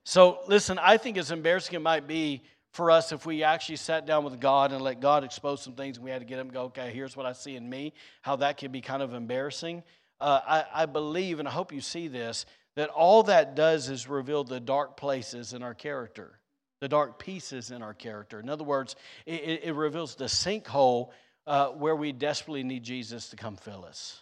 [0.04, 4.06] So, listen, I think as embarrassing it might be for us if we actually sat
[4.06, 6.48] down with God and let God expose some things and we had to get him
[6.48, 9.14] and go, okay, here's what I see in me, how that can be kind of
[9.14, 9.84] embarrassing.
[10.22, 14.08] Uh, I, I believe, and I hope you see this, that all that does is
[14.08, 16.39] reveal the dark places in our character,
[16.80, 18.40] the dark pieces in our character.
[18.40, 21.10] In other words, it, it reveals the sinkhole
[21.46, 24.22] uh, where we desperately need Jesus to come fill us.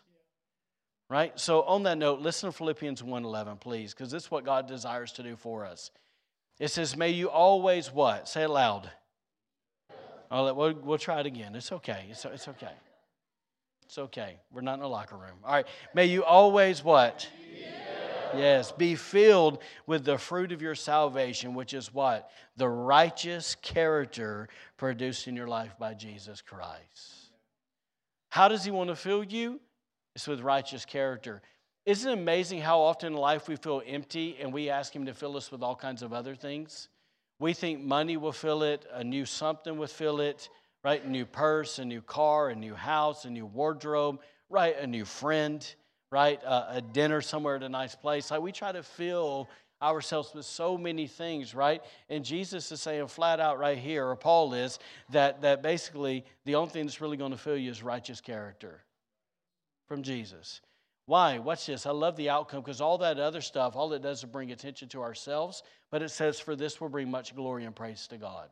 [1.10, 1.40] Right?
[1.40, 5.14] So on that note, listen to Philippians 1:11, please, because this is what God desires
[5.14, 5.92] to do for us.
[6.60, 8.28] It says, May you always what?
[8.28, 8.90] Say it loud.
[10.30, 11.56] Oh, we'll, we'll try it again.
[11.56, 12.08] It's okay.
[12.10, 12.74] It's, it's okay.
[13.86, 14.38] It's okay.
[14.52, 15.38] We're not in a locker room.
[15.46, 15.68] All right.
[15.94, 17.30] May you always what?
[18.36, 22.30] Yes, be filled with the fruit of your salvation, which is what?
[22.56, 27.32] The righteous character produced in your life by Jesus Christ.
[28.30, 29.60] How does He want to fill you?
[30.16, 31.42] It's with righteous character.
[31.86, 35.14] Isn't it amazing how often in life we feel empty and we ask Him to
[35.14, 36.90] fill us with all kinds of other things?
[37.40, 40.50] We think money will fill it, a new something will fill it,
[40.84, 41.04] right?
[41.04, 44.78] A new purse, a new car, a new house, a new wardrobe, right?
[44.80, 45.66] A new friend,
[46.12, 46.44] right?
[46.44, 48.32] Uh, a dinner somewhere at a nice place.
[48.32, 49.50] Like we try to fill
[49.82, 51.84] ourselves with so many things, right?
[52.10, 54.80] And Jesus is saying flat out right here, or Paul is,
[55.12, 58.84] that, that basically the only thing that's really going to fill you is righteous character
[59.88, 60.62] from Jesus.
[61.06, 61.40] Why?
[61.40, 61.86] Watch this.
[61.86, 64.90] I love the outcome because all that other stuff, all it does is bring attention
[64.90, 68.50] to ourselves, but it says, For this will bring much glory and praise to God.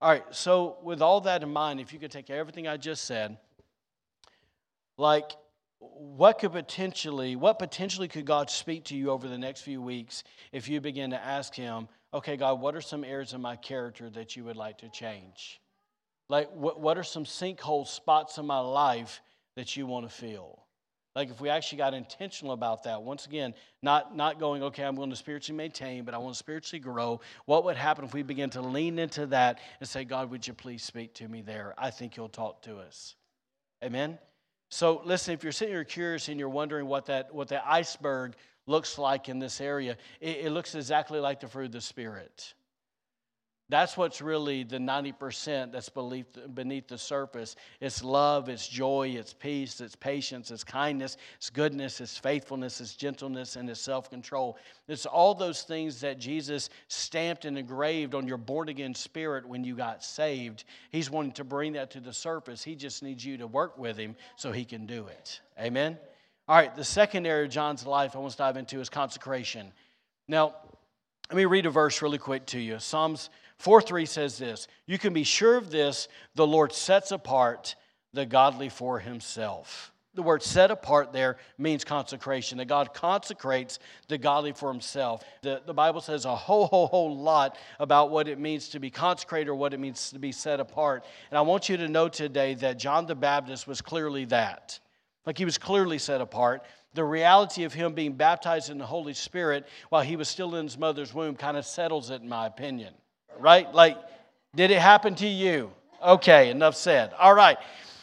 [0.00, 3.04] All right, so with all that in mind, if you could take everything I just
[3.04, 3.36] said,
[4.96, 5.32] like
[5.92, 10.24] what could potentially, what potentially could God speak to you over the next few weeks
[10.52, 14.10] if you begin to ask Him, okay, God, what are some areas of my character
[14.10, 15.60] that you would like to change?
[16.28, 19.20] Like, what, what are some sinkhole spots in my life
[19.56, 20.64] that you want to fill?
[21.14, 24.96] Like if we actually got intentional about that, once again, not, not going, okay, I'm
[24.96, 27.20] going to spiritually maintain, but I want to spiritually grow.
[27.46, 30.54] What would happen if we begin to lean into that and say, God, would you
[30.54, 31.72] please speak to me there?
[31.78, 33.14] I think you'll talk to us.
[33.82, 34.18] Amen?
[34.74, 38.34] So listen, if you're sitting here curious and you're wondering what that what the iceberg
[38.66, 42.54] looks like in this area, it, it looks exactly like the fruit of the Spirit.
[43.70, 47.56] That's what's really the 90% that's beneath the surface.
[47.80, 52.94] It's love, it's joy, it's peace, it's patience, it's kindness, it's goodness, it's faithfulness, it's
[52.94, 54.58] gentleness, and it's self control.
[54.86, 59.64] It's all those things that Jesus stamped and engraved on your born again spirit when
[59.64, 60.64] you got saved.
[60.90, 62.62] He's wanting to bring that to the surface.
[62.62, 65.40] He just needs you to work with Him so He can do it.
[65.58, 65.96] Amen?
[66.46, 69.72] All right, the second area of John's life I want to dive into is consecration.
[70.28, 70.54] Now,
[71.30, 72.78] let me read a verse really quick to you.
[72.78, 77.76] Psalms 4 3 says this You can be sure of this, the Lord sets apart
[78.12, 79.92] the godly for himself.
[80.14, 85.24] The word set apart there means consecration, that God consecrates the godly for himself.
[85.42, 88.90] The, the Bible says a whole, whole, whole lot about what it means to be
[88.90, 91.04] consecrated or what it means to be set apart.
[91.30, 94.78] And I want you to know today that John the Baptist was clearly that.
[95.26, 96.64] Like he was clearly set apart.
[96.92, 100.66] The reality of him being baptized in the Holy Spirit while he was still in
[100.66, 102.94] his mother's womb kind of settles it, in my opinion.
[103.40, 103.72] Right?
[103.74, 103.98] Like,
[104.54, 105.72] did it happen to you?
[106.02, 107.12] Okay, enough said.
[107.18, 107.58] All right.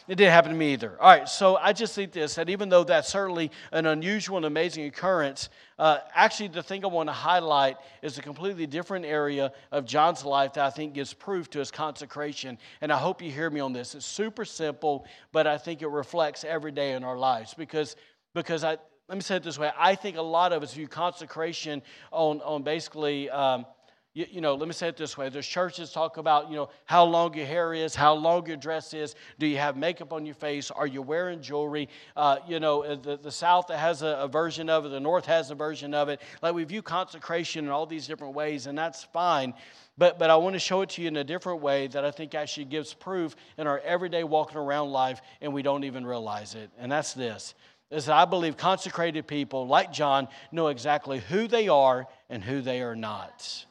[0.07, 0.97] It didn't happen to me either.
[0.99, 4.45] All right, so I just think this that even though that's certainly an unusual and
[4.45, 5.47] amazing occurrence,
[5.79, 10.25] uh, actually the thing I want to highlight is a completely different area of John's
[10.25, 12.57] life that I think gives proof to his consecration.
[12.81, 13.95] And I hope you hear me on this.
[13.95, 17.95] It's super simple, but I think it reflects every day in our lives because
[18.33, 19.71] because I let me say it this way.
[19.77, 23.29] I think a lot of us view consecration on on basically.
[23.29, 23.65] Um,
[24.13, 25.29] you, you, know, let me say it this way.
[25.29, 28.93] There's churches talk about, you know, how long your hair is, how long your dress
[28.93, 29.15] is.
[29.39, 30.69] Do you have makeup on your face?
[30.69, 31.87] Are you wearing jewelry?
[32.17, 35.25] Uh, you know, uh, the, the South has a, a, version of it, the North
[35.27, 36.19] has a version of it.
[36.41, 39.53] Like we view consecration in all these different ways, and that's fine.
[39.97, 42.11] But, but I want to show it to you in a different way that I
[42.11, 46.53] think actually gives proof in our everyday walking around life, and we don't even realize
[46.55, 46.69] it.
[46.77, 47.55] And that's this
[47.89, 52.61] is that I believe consecrated people like John know exactly who they are and who
[52.61, 53.65] they are not.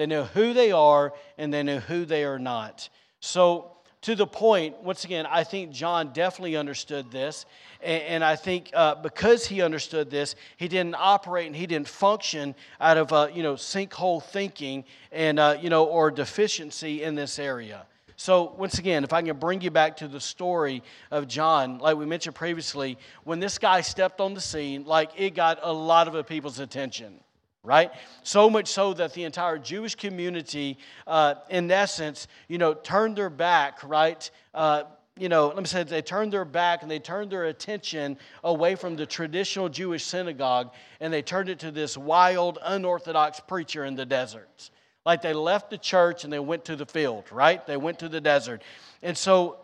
[0.00, 2.88] They know who they are and they know who they are not.
[3.20, 7.44] So, to the point, once again, I think John definitely understood this.
[7.82, 11.86] And, and I think uh, because he understood this, he didn't operate and he didn't
[11.86, 17.14] function out of, uh, you know, sinkhole thinking and, uh, you know, or deficiency in
[17.14, 17.84] this area.
[18.16, 21.98] So, once again, if I can bring you back to the story of John, like
[21.98, 26.08] we mentioned previously, when this guy stepped on the scene, like it got a lot
[26.08, 27.20] of people's attention
[27.62, 27.90] right?
[28.22, 33.30] So much so that the entire Jewish community, uh, in essence, you know, turned their
[33.30, 34.30] back, right?
[34.54, 34.84] Uh,
[35.18, 38.74] you know, let me say they turned their back and they turned their attention away
[38.74, 43.94] from the traditional Jewish synagogue and they turned it to this wild, unorthodox preacher in
[43.96, 44.70] the desert.
[45.04, 47.66] Like they left the church and they went to the field, right?
[47.66, 48.62] They went to the desert.
[49.02, 49.58] And so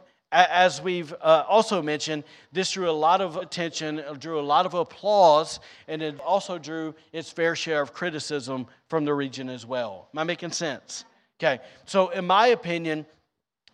[0.44, 4.74] as we've uh, also mentioned, this drew a lot of attention, drew a lot of
[4.74, 10.08] applause, and it also drew its fair share of criticism from the region as well.
[10.12, 11.04] Am I making sense?
[11.38, 13.06] Okay, so in my opinion,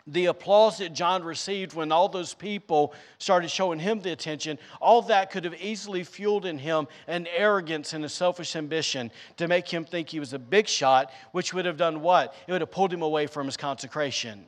[0.07, 5.01] the applause that John received when all those people started showing him the attention, all
[5.03, 9.67] that could have easily fueled in him an arrogance and a selfish ambition to make
[9.67, 12.35] him think he was a big shot, which would have done what?
[12.47, 14.45] It would have pulled him away from his consecration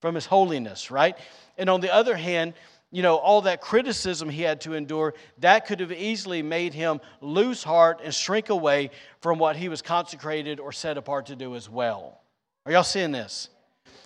[0.00, 1.16] from his holiness, right?
[1.56, 2.54] And on the other hand,
[2.90, 7.00] you know, all that criticism he had to endure, that could have easily made him
[7.20, 11.54] lose heart and shrink away from what he was consecrated or set apart to do
[11.54, 12.20] as well.
[12.64, 13.50] Are y'all seeing this?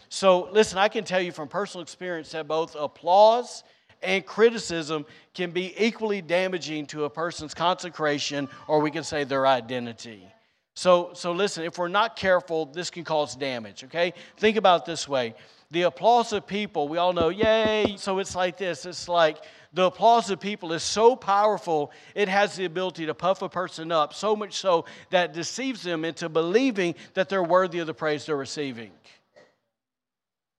[0.09, 3.63] So, listen, I can tell you from personal experience that both applause
[4.03, 9.47] and criticism can be equally damaging to a person's consecration, or we can say their
[9.47, 10.27] identity.
[10.75, 14.13] So, so listen, if we're not careful, this can cause damage, okay?
[14.39, 15.35] Think about it this way
[15.73, 17.97] the applause of people, we all know, yay.
[17.97, 19.39] So it's like this it's like
[19.73, 23.91] the applause of people is so powerful, it has the ability to puff a person
[23.91, 28.27] up, so much so that deceives them into believing that they're worthy of the praise
[28.27, 28.91] they're receiving.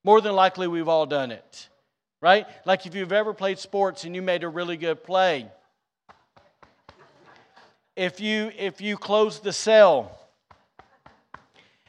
[0.04, 1.70] More than likely, we've all done it,
[2.20, 2.48] right?
[2.66, 5.48] Like if you've ever played sports and you made a really good play,
[7.96, 10.20] if you if you closed the cell,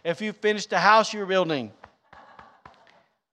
[0.05, 1.73] if you finished the house you're building,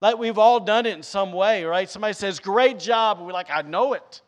[0.01, 1.89] like we've all done it in some way, right?
[1.89, 3.17] Somebody says, Great job.
[3.17, 4.21] And we're like, I know it.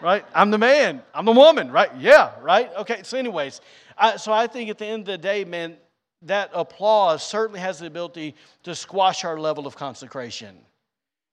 [0.00, 0.24] right?
[0.32, 1.02] I'm the man.
[1.12, 1.90] I'm the woman, right?
[1.98, 2.70] Yeah, right?
[2.78, 3.60] Okay, so, anyways,
[3.98, 5.76] I, so I think at the end of the day, man,
[6.22, 10.56] that applause certainly has the ability to squash our level of consecration.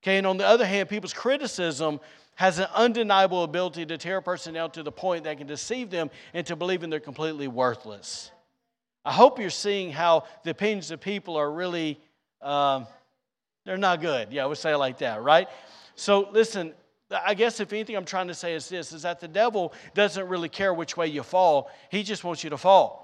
[0.03, 1.99] Okay, and on the other hand, people's criticism
[2.35, 5.89] has an undeniable ability to tear a person down to the point that can deceive
[5.89, 8.31] them into believing they're completely worthless.
[9.03, 11.99] I hope you're seeing how the opinions of people are really.
[12.41, 12.87] Um,
[13.67, 14.31] they're not good.
[14.31, 15.49] Yeah, we'll say it like that, right?
[15.95, 16.73] So listen,
[17.11, 20.25] I guess if anything I'm trying to say is this is that the devil doesn't
[20.29, 21.69] really care which way you fall.
[21.91, 23.03] He just wants you to fall.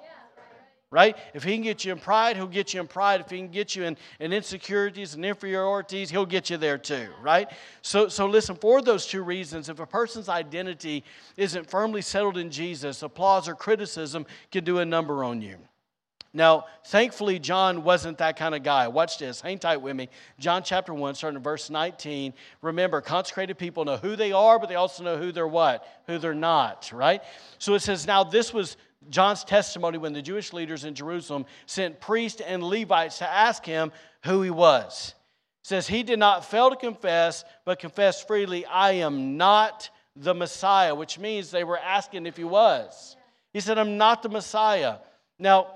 [0.89, 1.17] Right?
[1.33, 3.19] If he can get you in pride, he'll get you in pride.
[3.19, 7.07] If he can get you in, in insecurities and inferiorities, he'll get you there too,
[7.19, 7.49] right?
[7.81, 11.03] So, so listen, for those two reasons, if a person's identity
[11.35, 15.57] isn't firmly settled in Jesus, applause or criticism can do a number on you.
[16.35, 18.87] Now, thankfully, John wasn't that kind of guy.
[18.87, 19.39] Watch this.
[19.39, 20.09] Hang tight with me.
[20.39, 22.33] John chapter 1, starting in verse 19.
[22.63, 25.85] Remember, consecrated people know who they are, but they also know who they're what?
[26.07, 27.21] Who they're not, right?
[27.59, 28.77] So it says, Now this was
[29.09, 33.91] John's testimony when the Jewish leaders in Jerusalem sent priests and Levites to ask him
[34.23, 35.13] who he was.
[35.63, 40.33] It says, He did not fail to confess, but confessed freely, I am not the
[40.33, 43.15] Messiah, which means they were asking if he was.
[43.51, 44.97] He said, I'm not the Messiah.
[45.37, 45.75] Now,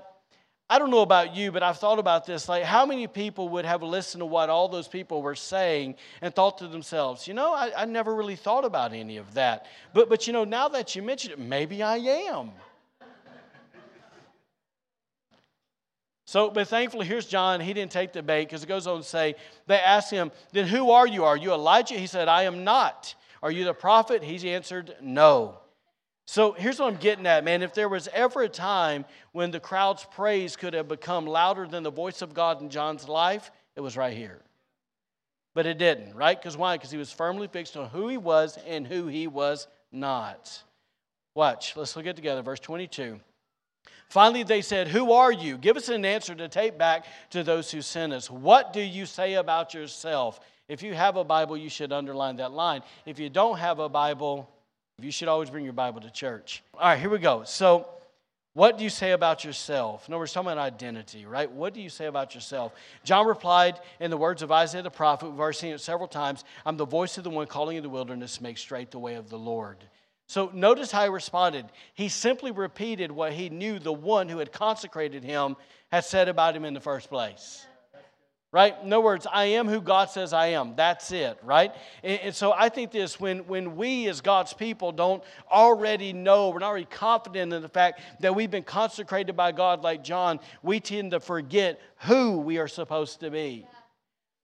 [0.70, 2.46] I don't know about you, but I've thought about this.
[2.46, 6.34] Like, how many people would have listened to what all those people were saying and
[6.34, 9.66] thought to themselves, you know, I, I never really thought about any of that.
[9.94, 12.50] But, but, you know, now that you mention it, maybe I am.
[16.26, 17.58] So, but thankfully, here's John.
[17.58, 19.36] He didn't take the bait because it goes on to say,
[19.66, 21.24] they asked him, Then who are you?
[21.24, 21.94] Are you Elijah?
[21.94, 23.14] He said, I am not.
[23.42, 24.22] Are you the prophet?
[24.22, 25.56] He answered, No.
[26.30, 27.62] So here's what I'm getting at, man.
[27.62, 31.82] If there was ever a time when the crowd's praise could have become louder than
[31.82, 34.42] the voice of God in John's life, it was right here.
[35.54, 36.38] But it didn't, right?
[36.38, 36.76] Because why?
[36.76, 40.62] Because he was firmly fixed on who he was and who he was not.
[41.34, 42.42] Watch, let's look at together.
[42.42, 43.18] Verse 22.
[44.10, 45.56] Finally, they said, Who are you?
[45.56, 48.30] Give us an answer to take back to those who sent us.
[48.30, 50.40] What do you say about yourself?
[50.68, 52.82] If you have a Bible, you should underline that line.
[53.06, 54.50] If you don't have a Bible,
[55.00, 56.62] you should always bring your Bible to church.
[56.74, 57.44] All right, here we go.
[57.44, 57.88] So,
[58.54, 60.08] what do you say about yourself?
[60.08, 61.48] No, we're talking about identity, right?
[61.48, 62.72] What do you say about yourself?
[63.04, 66.44] John replied in the words of Isaiah the prophet, we've already seen it several times
[66.66, 69.30] I'm the voice of the one calling in the wilderness, make straight the way of
[69.30, 69.76] the Lord.
[70.26, 71.66] So notice how he responded.
[71.94, 75.54] He simply repeated what he knew the one who had consecrated him
[75.92, 77.64] had said about him in the first place
[78.50, 78.74] right?
[78.82, 80.74] In other words, I am who God says I am.
[80.74, 81.74] That's it, right?
[82.02, 86.48] And, and, so I think this when, when we as God's people don't already know,
[86.50, 90.40] we're not already confident in the fact that we've been consecrated by God like John,
[90.62, 93.66] we tend to forget who we are supposed to be.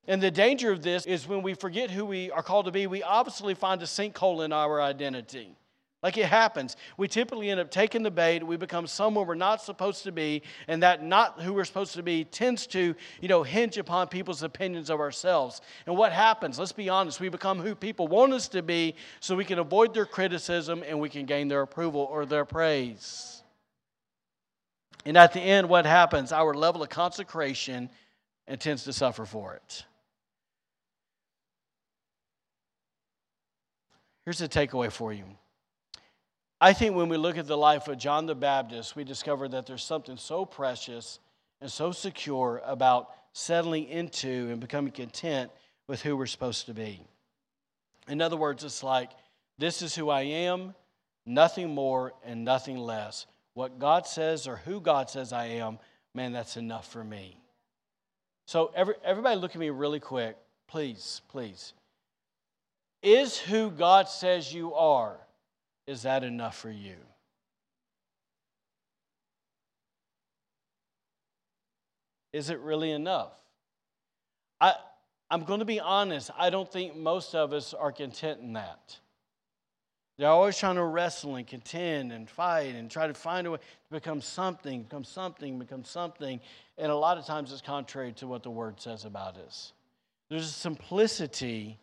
[0.06, 2.86] And the danger of this is when we forget who we are called to be,
[2.86, 5.56] we obviously find a sinkhole in our identity.
[6.04, 6.76] Like it happens.
[6.98, 10.42] We typically end up taking the bait, we become someone we're not supposed to be,
[10.68, 14.42] and that not who we're supposed to be tends to, you know, hinge upon people's
[14.42, 15.62] opinions of ourselves.
[15.86, 16.58] And what happens?
[16.58, 19.94] Let's be honest, we become who people want us to be so we can avoid
[19.94, 23.42] their criticism and we can gain their approval or their praise.
[25.06, 26.32] And at the end, what happens?
[26.32, 27.88] Our level of consecration
[28.46, 29.86] intends to suffer for it.
[34.26, 35.24] Here's the takeaway for you.
[36.64, 39.66] I think when we look at the life of John the Baptist, we discover that
[39.66, 41.18] there's something so precious
[41.60, 45.50] and so secure about settling into and becoming content
[45.88, 47.02] with who we're supposed to be.
[48.08, 49.10] In other words, it's like,
[49.58, 50.74] this is who I am,
[51.26, 53.26] nothing more and nothing less.
[53.52, 55.78] What God says or who God says I am,
[56.14, 57.36] man, that's enough for me.
[58.46, 61.74] So, every, everybody, look at me really quick, please, please.
[63.02, 65.18] Is who God says you are
[65.86, 66.96] is that enough for you?
[72.32, 73.32] Is it really enough?
[74.60, 74.74] I,
[75.30, 78.98] I'm going to be honest, I don't think most of us are content in that.
[80.16, 83.58] They're always trying to wrestle and contend and fight and try to find a way
[83.58, 86.40] to become something, become something, become something.
[86.78, 89.72] And a lot of times it's contrary to what the Word says about us.
[90.30, 91.78] There's a simplicity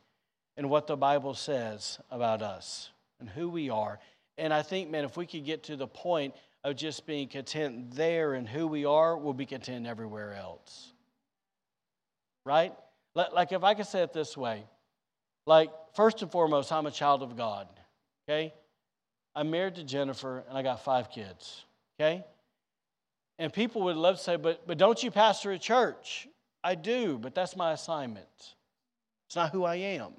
[0.58, 2.90] in what the Bible says about us
[3.22, 4.00] and who we are.
[4.38, 7.96] And I think, man, if we could get to the point of just being content
[7.96, 10.92] there and who we are, we'll be content everywhere else.
[12.46, 12.74] Right?
[13.16, 14.64] Like, if I could say it this way
[15.46, 17.68] like, first and foremost, I'm a child of God.
[18.30, 18.54] Okay?
[19.36, 21.66] I'm married to Jennifer and I got five kids.
[22.00, 22.24] Okay?
[23.40, 26.28] And people would love to say, but, but don't you pastor a church?
[26.64, 28.28] I do, but that's my assignment.
[29.28, 30.14] It's not who I am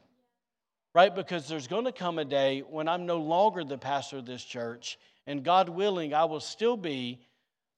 [0.95, 1.15] right?
[1.15, 4.45] Because there's going to come a day when I'm no longer the pastor of this
[4.45, 7.21] church, and God willing, I will still be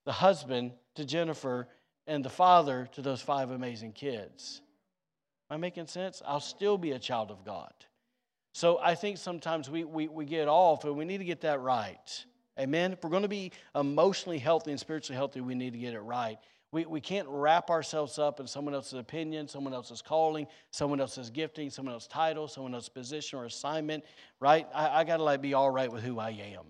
[0.05, 1.69] the husband to Jennifer
[2.07, 4.61] and the father to those five amazing kids.
[5.51, 6.23] Am I making sense?
[6.27, 7.73] I'll still be a child of God.
[8.53, 11.61] So I think sometimes we, we, we get off and we need to get that
[11.61, 12.25] right.
[12.59, 12.93] Amen?
[12.93, 16.01] If we're going to be emotionally healthy and spiritually healthy, we need to get it
[16.01, 16.39] right.
[16.75, 21.31] We, we can't wrap ourselves up in someone else's opinion, someone else's calling, someone else's
[21.31, 24.03] gifting, someone else's title, someone else's position or assignment,
[24.41, 24.67] right?
[24.75, 26.65] I, I got to like be all right with who I am.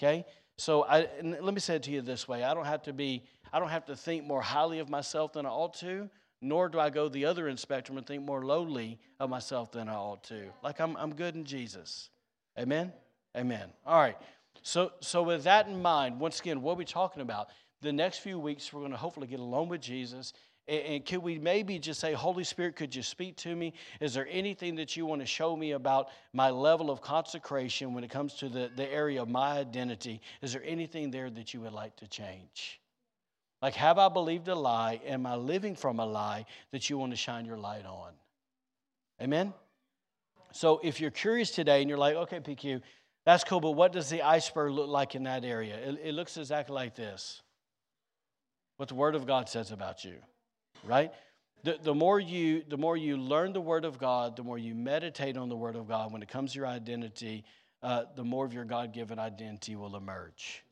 [0.00, 0.26] Okay?
[0.58, 2.42] So I, let me say it to you this way.
[2.42, 3.22] I don't have to be,
[3.52, 6.10] I don't have to think more highly of myself than I ought to,
[6.42, 9.88] nor do I go the other end spectrum and think more lowly of myself than
[9.88, 10.46] I ought to.
[10.64, 12.10] Like I'm, I'm good in Jesus.
[12.58, 12.92] Amen?
[13.36, 13.68] Amen.
[13.86, 14.16] All right.
[14.62, 17.50] So, so with that in mind, once again, what are we talking about?
[17.86, 20.32] The next few weeks, we're going to hopefully get along with Jesus.
[20.68, 23.72] And, and could we maybe just say, Holy Spirit, could you speak to me?
[24.00, 28.04] Is there anything that you want to show me about my level of consecration when
[28.04, 30.20] it comes to the, the area of my identity?
[30.42, 32.80] Is there anything there that you would like to change?
[33.62, 35.00] Like, have I believed a lie?
[35.06, 38.12] Am I living from a lie that you want to shine your light on?
[39.22, 39.54] Amen?
[40.52, 42.82] So, if you're curious today and you're like, okay, PQ,
[43.24, 45.76] that's cool, but what does the iceberg look like in that area?
[45.76, 47.42] It, it looks exactly like this
[48.76, 50.16] what the Word of God says about you,
[50.84, 51.12] right?
[51.64, 54.74] The, the, more you, the more you learn the Word of God, the more you
[54.74, 57.44] meditate on the Word of God, when it comes to your identity,
[57.82, 60.64] uh, the more of your God given identity will emerge.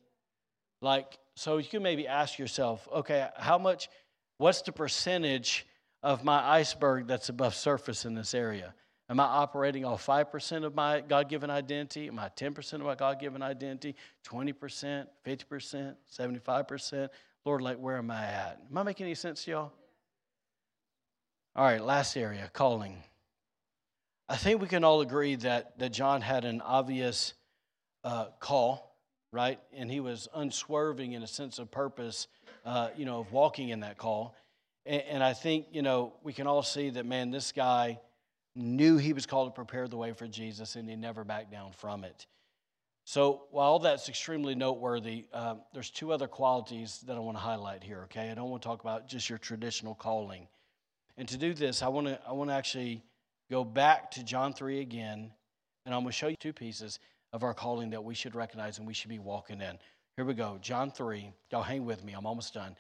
[0.81, 3.89] Like, so you can maybe ask yourself, okay, how much,
[4.39, 5.67] what's the percentage
[6.03, 8.75] of my iceberg that's above surface in this area?
[9.09, 12.09] Am I operating off 5% of my God given identity?
[12.09, 13.97] Am I 10% of my God given identity?
[14.27, 17.09] 20%, 50%, 75%?
[17.45, 18.61] Lord, like, where am I at?
[18.71, 19.73] Am I making any sense to y'all?
[21.55, 23.03] All right, last area calling.
[24.29, 27.35] I think we can all agree that, that John had an obvious
[28.03, 28.97] uh, call,
[29.31, 29.61] right?
[29.75, 32.29] And he was unswerving in a sense of purpose,
[32.65, 34.35] uh, you know, of walking in that call.
[34.87, 38.01] And, and I think, you know, we can all see that, man, this guy
[38.57, 41.73] knew he was called to prepare the way for Jesus, and he never backed down
[41.73, 42.27] from it.
[43.07, 47.85] So, while that's extremely noteworthy, uh, there's two other qualities that I want to highlight
[47.85, 48.03] here.
[48.05, 50.49] Okay, I don't want to talk about just your traditional calling.
[51.19, 53.03] And to do this, I want to I want to actually
[53.51, 55.31] go back to John three again,
[55.85, 56.99] and I'm going to show you two pieces
[57.35, 59.79] of our calling that we should recognize and we should be walking in.
[60.17, 61.31] Here we go, John three.
[61.51, 62.15] Y'all hang with me.
[62.15, 62.75] I'm almost done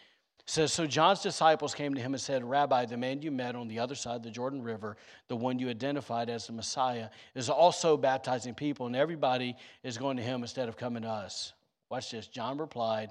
[0.46, 3.68] says, So John's disciples came to him and said, Rabbi, the man you met on
[3.68, 4.96] the other side of the Jordan River,
[5.28, 10.16] the one you identified as the Messiah, is also baptizing people, and everybody is going
[10.16, 11.54] to him instead of coming to us.
[11.90, 12.26] Watch this.
[12.26, 13.10] John replied,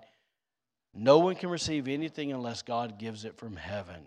[0.94, 4.04] No one can receive anything unless God gives it from heaven.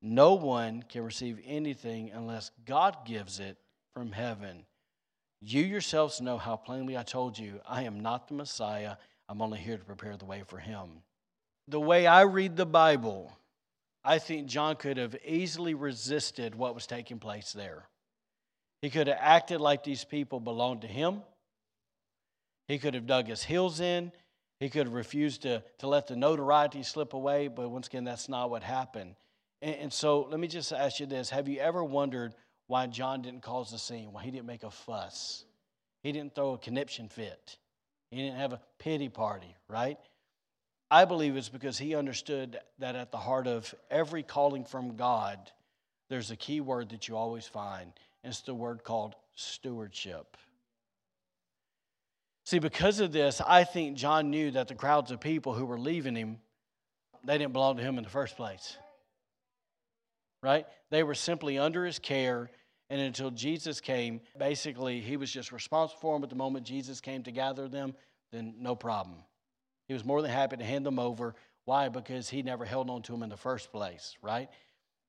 [0.00, 3.58] No one can receive anything unless God gives it
[3.92, 4.64] from heaven.
[5.40, 8.96] You yourselves know how plainly I told you, I am not the Messiah.
[9.28, 11.02] I'm only here to prepare the way for him
[11.68, 13.32] the way I read the Bible,
[14.04, 17.88] I think John could have easily resisted what was taking place there.
[18.82, 21.22] He could have acted like these people belonged to him.
[22.68, 24.12] He could have dug his heels in.
[24.60, 28.28] He could have refused to, to let the notoriety slip away, but once again, that's
[28.28, 29.16] not what happened.
[29.60, 32.34] And, and so let me just ask you this Have you ever wondered
[32.68, 35.44] why John didn't cause the scene, why he didn't make a fuss?
[36.02, 37.58] He didn't throw a conniption fit,
[38.10, 39.98] he didn't have a pity party, right?
[40.90, 45.38] I believe it's because he understood that at the heart of every calling from God,
[46.08, 50.36] there's a key word that you always find, and it's the word called stewardship.
[52.44, 55.80] See, because of this, I think John knew that the crowds of people who were
[55.80, 56.38] leaving him,
[57.24, 58.76] they didn't belong to him in the first place.
[60.42, 60.64] Right?
[60.90, 62.48] They were simply under his care,
[62.88, 66.20] and until Jesus came, basically, he was just responsible for them.
[66.20, 67.96] But the moment Jesus came to gather them,
[68.30, 69.24] then no problem.
[69.88, 71.34] He was more than happy to hand them over.
[71.64, 71.88] Why?
[71.88, 74.48] Because he never held on to them in the first place, right?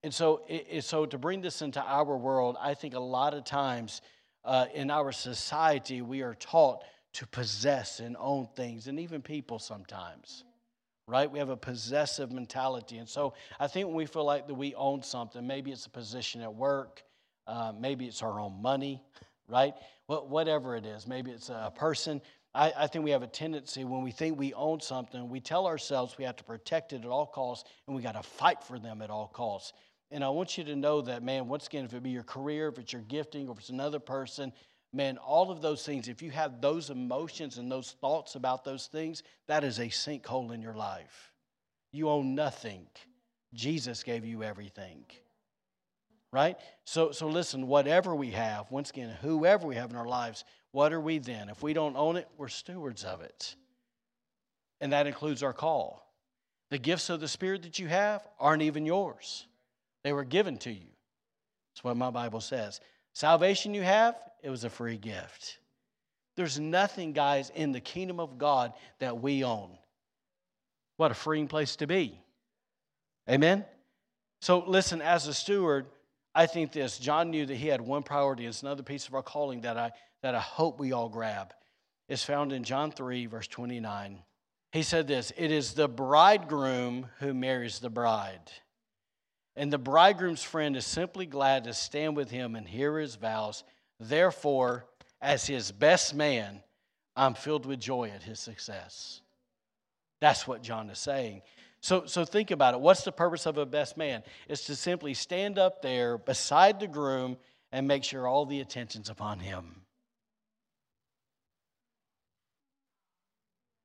[0.04, 3.44] And so, it, so to bring this into our world, I think a lot of
[3.44, 4.02] times
[4.46, 9.60] uh, in our society, we are taught to possess and own things, and even people
[9.60, 10.44] sometimes,
[11.08, 11.30] right?
[11.30, 13.00] We have a possessive mentality.
[13.00, 15.90] And so I think when we feel like that we own something, maybe it's a
[15.90, 17.04] position at work,
[17.48, 19.02] uh, maybe it's our own money,
[19.48, 19.74] right?
[20.06, 22.22] Whatever it is, maybe it's a person,
[22.58, 25.68] I, I, think we have a tendency when we think we own something, we tell
[25.68, 28.80] ourselves we have to protect it at all costs and we got to fight for
[28.80, 29.74] them at all costs.
[30.10, 32.70] And I want you to know that, man, once again, if it be your career,
[32.70, 34.52] if it's your gifting, or if it's another person,
[34.92, 38.88] man, all of those things, if you have those emotions and those thoughts about those
[38.88, 41.34] things, that is a sinkhole in your life.
[41.92, 42.88] You own nothing.
[43.54, 45.06] Jesus gave you everything.
[46.32, 46.58] Right?
[46.86, 50.94] So, so listen, whatever we have, once again, whoever we have in our lives, what
[50.94, 51.50] are we then?
[51.50, 53.56] If we don't own it, we're stewards of it.
[54.82, 56.04] And that includes our call.
[56.70, 59.46] The gifts of the Spirit that you have aren't even yours,
[60.04, 60.88] they were given to you.
[61.74, 62.82] That's what my Bible says.
[63.14, 65.60] Salvation you have, it was a free gift.
[66.36, 69.78] There's nothing, guys, in the kingdom of God that we own.
[70.98, 72.20] What a freeing place to be.
[73.30, 73.66] Amen?
[74.42, 75.88] So, listen, as a steward,
[76.36, 78.46] I think this John knew that he had one priority.
[78.46, 79.92] It's another piece of our calling that I,
[80.28, 81.54] that I hope we all grab.
[82.10, 84.20] is found in John 3, verse 29.
[84.74, 88.52] He said this It is the bridegroom who marries the bride.
[89.56, 93.64] And the bridegroom's friend is simply glad to stand with him and hear his vows.
[94.02, 94.86] Therefore,
[95.22, 96.62] as his best man,
[97.16, 99.22] I'm filled with joy at his success.
[100.20, 101.42] That's what John is saying.
[101.80, 102.82] So, so think about it.
[102.82, 104.24] What's the purpose of a best man?
[104.50, 107.38] It's to simply stand up there beside the groom
[107.72, 109.84] and make sure all the attention's upon him.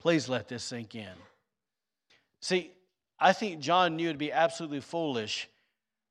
[0.02, 1.14] Please let this sink in.
[2.40, 2.72] See,
[3.20, 5.48] I think John knew it'd be absolutely foolish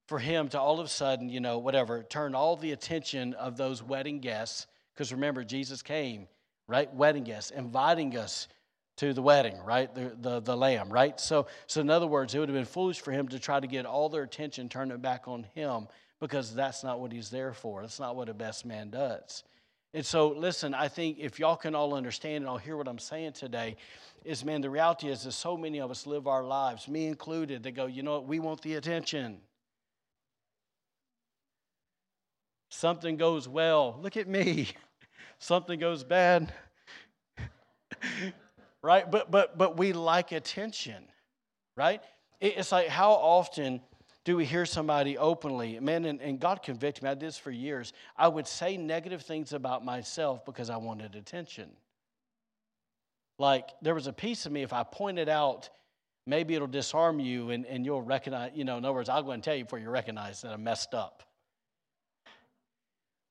[0.07, 3.57] for him to all of a sudden, you know, whatever, turn all the attention of
[3.57, 4.65] those wedding guests.
[4.93, 6.29] Because remember, Jesus came,
[6.69, 6.93] right?
[6.95, 8.47] Wedding guests, inviting us
[8.95, 9.93] to the wedding, right?
[9.93, 11.19] The, the, the lamb, right?
[11.19, 13.67] So, so, in other words, it would have been foolish for him to try to
[13.67, 15.89] get all their attention, turn it back on him,
[16.21, 17.81] because that's not what he's there for.
[17.81, 19.43] That's not what a best man does.
[19.93, 22.99] And so, listen, I think if y'all can all understand and all hear what I'm
[22.99, 23.75] saying today,
[24.23, 27.63] is man, the reality is that so many of us live our lives, me included,
[27.63, 29.37] that go, you know what, we want the attention.
[32.69, 34.69] Something goes well, look at me.
[35.39, 36.53] Something goes bad.
[38.83, 39.09] right?
[39.09, 41.03] But but but we like attention,
[41.75, 42.01] right?
[42.39, 43.81] It's like how often
[44.24, 47.49] do we hear somebody openly, man, and, and God convicted me, I did this for
[47.49, 47.91] years.
[48.15, 51.69] I would say negative things about myself because I wanted attention.
[53.39, 55.69] Like there was a piece of me, if I pointed out,
[56.28, 59.32] maybe it'll disarm you and, and you'll recognize, you know, in other words, I'll go
[59.32, 61.24] and tell you before you recognize that I messed up.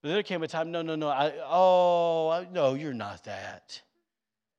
[0.02, 3.80] But then there came a time, no, no, no, I, oh, no, you're not that.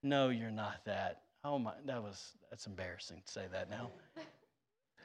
[0.02, 1.24] No, you're not that.
[1.44, 3.90] Oh my, that was, that's embarrassing to say that now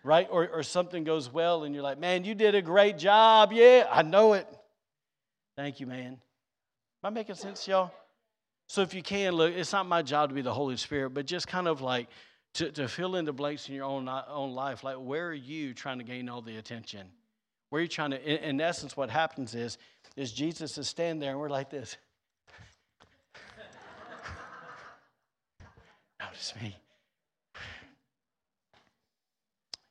[0.07, 0.29] right?
[0.31, 3.53] Or, or something goes well and you're like, man, you did a great job.
[3.53, 4.47] Yeah, I know it.
[5.57, 6.13] Thank you, man.
[6.13, 6.19] Am
[7.03, 7.91] I making sense, y'all?
[8.69, 11.27] So if you can, look, it's not my job to be the Holy Spirit, but
[11.27, 12.09] just kind of like
[12.55, 14.85] to, to fill in the blanks in your own, own life.
[14.85, 17.09] Like, where are you trying to gain all the attention?
[17.71, 19.79] Where are you trying to, in, in essence, what happens is,
[20.17, 21.97] is Jesus is standing there and we're like this.
[26.21, 26.77] Notice me.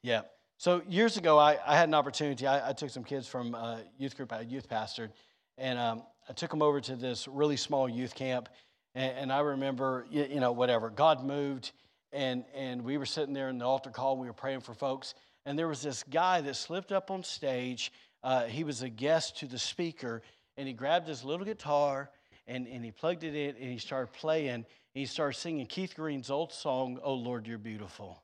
[0.06, 0.22] Yeah.
[0.58, 2.46] So years ago, I, I had an opportunity.
[2.46, 5.10] I, I took some kids from a youth group, I youth pastored,
[5.58, 8.50] and um, I took them over to this really small youth camp.
[8.94, 11.72] And, and I remember, you, you, know, whatever, God moved,
[12.14, 15.16] and, and we were sitting there in the altar call, we were praying for folks,
[15.44, 17.92] and there was this guy that slipped up on stage.
[18.24, 20.22] Uh, he was a guest to the speaker,
[20.56, 22.12] and he grabbed his little guitar
[22.46, 24.50] and, and he plugged it in and he started playing.
[24.50, 28.22] And he started singing Keith Green's old song, Oh Lord, You're Beautiful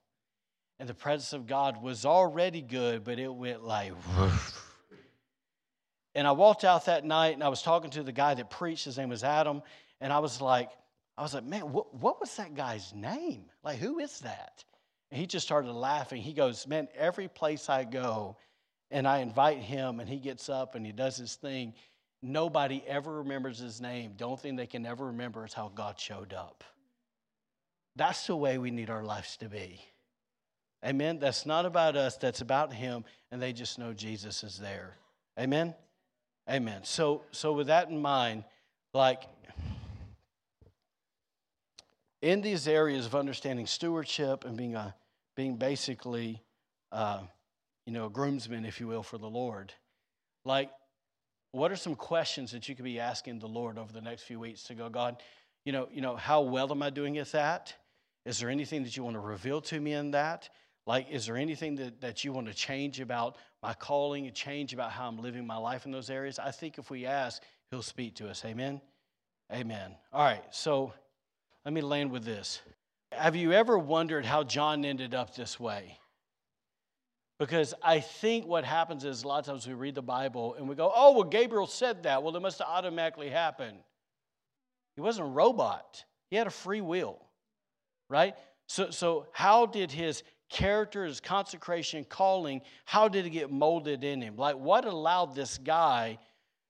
[0.82, 4.75] and the presence of God was already good, but it went like, woof.
[6.15, 8.86] And I walked out that night and I was talking to the guy that preached.
[8.86, 9.61] His name was Adam.
[10.01, 10.71] And I was like,
[11.19, 13.43] I was like, man, what, what was that guy's name?
[13.63, 14.63] Like, who is that?
[15.11, 16.19] And he just started laughing.
[16.19, 18.38] He goes, man, every place I go
[18.89, 21.75] and I invite him and he gets up and he does his thing,
[22.23, 24.13] nobody ever remembers his name.
[24.17, 26.63] The only thing they can ever remember is how God showed up.
[27.95, 29.79] That's the way we need our lives to be.
[30.86, 31.19] Amen.
[31.19, 34.95] That's not about us, that's about him, and they just know Jesus is there.
[35.39, 35.75] Amen.
[36.49, 36.82] Amen.
[36.84, 38.43] So so with that in mind,
[38.93, 39.23] like
[42.21, 44.95] in these areas of understanding stewardship and being a
[45.36, 46.41] being basically
[46.91, 47.21] uh,
[47.86, 49.73] you know a groomsman, if you will, for the Lord,
[50.45, 50.71] like
[51.51, 54.39] what are some questions that you could be asking the Lord over the next few
[54.39, 55.21] weeks to go, God,
[55.65, 57.75] you know, you know, how well am I doing at that?
[58.25, 60.49] Is there anything that you want to reveal to me in that?
[60.88, 64.73] Like, is there anything that, that you want to change about my calling and change
[64.73, 66.39] about how I'm living my life in those areas?
[66.39, 68.43] I think if we ask, He'll speak to us.
[68.43, 68.82] Amen?
[69.51, 69.95] Amen.
[70.11, 70.93] All right, so
[71.65, 72.61] let me land with this.
[73.11, 75.97] Have you ever wondered how John ended up this way?
[77.39, 80.69] Because I think what happens is a lot of times we read the Bible and
[80.69, 82.21] we go, oh, well, Gabriel said that.
[82.21, 83.77] Well, it must have automatically happened.
[84.95, 87.19] He wasn't a robot, he had a free will,
[88.09, 88.36] right?
[88.67, 94.22] So, so how did his character, his consecration, calling, how did it get molded in
[94.22, 94.36] him?
[94.36, 96.20] Like, what allowed this guy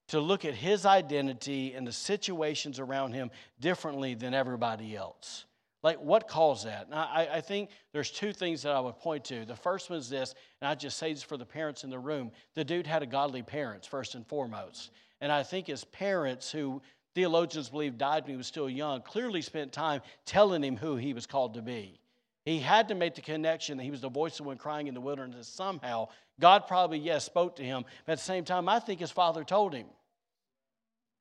[0.10, 5.46] to look at his identity and the situations around him differently than everybody else?
[5.84, 6.90] Like, what caused that?
[6.92, 9.46] I, I think there's two things that I would point to.
[9.46, 11.98] The first one is this, and I just say this for the parents in the
[11.98, 12.32] room.
[12.54, 14.92] The dude had a godly parents, first and foremost.
[15.22, 16.84] And I think his parents, who
[17.16, 21.14] theologians believe died when he was still young, clearly spent time telling him who he
[21.14, 22.00] was called to be.
[22.46, 24.94] He had to make the connection that he was the voice of one crying in
[24.94, 26.08] the wilderness somehow.
[26.39, 29.44] God probably, yes, spoke to him, but at the same time, I think his father
[29.44, 29.86] told him.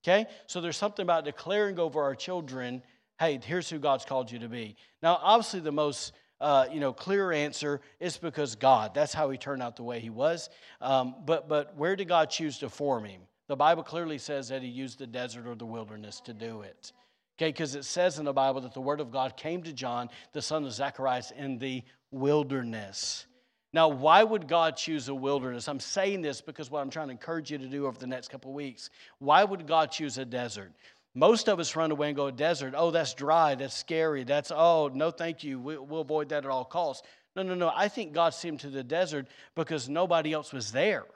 [0.02, 0.26] Okay?
[0.46, 2.82] So there's something about declaring over our children,
[3.18, 4.76] hey, here's who God's called you to be.
[5.02, 8.94] Now, obviously, the most uh, you know, clear answer is because God.
[8.94, 10.48] That's how he turned out the way he was.
[10.80, 13.20] Um, but, but where did God choose to form him?
[13.48, 16.92] The Bible clearly says that he used the desert or the wilderness to do it.
[17.40, 20.10] Okay, because it says in the Bible that the word of God came to John,
[20.34, 23.24] the son of Zacharias, in the wilderness.
[23.72, 25.66] Now, why would God choose a wilderness?
[25.66, 28.28] I'm saying this because what I'm trying to encourage you to do over the next
[28.28, 28.90] couple weeks.
[29.20, 30.72] Why would God choose a desert?
[31.14, 34.90] Most of us run away and go, desert, oh, that's dry, that's scary, that's, oh,
[34.92, 37.06] no, thank you, we, will avoid that at all costs.
[37.34, 37.72] No, no, no.
[37.74, 41.06] I think God sent him to the desert because nobody else was there.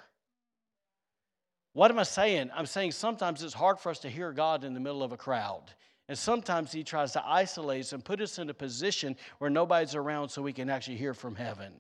[1.75, 2.51] What am I saying?
[2.55, 5.18] I'm saying sometimes it's hard for us to hear God in the middle of a
[5.18, 5.64] crowd.
[6.09, 9.95] And sometimes he tries to isolate us and put us in a position where nobody's
[9.95, 11.73] around so we can actually hear from heaven.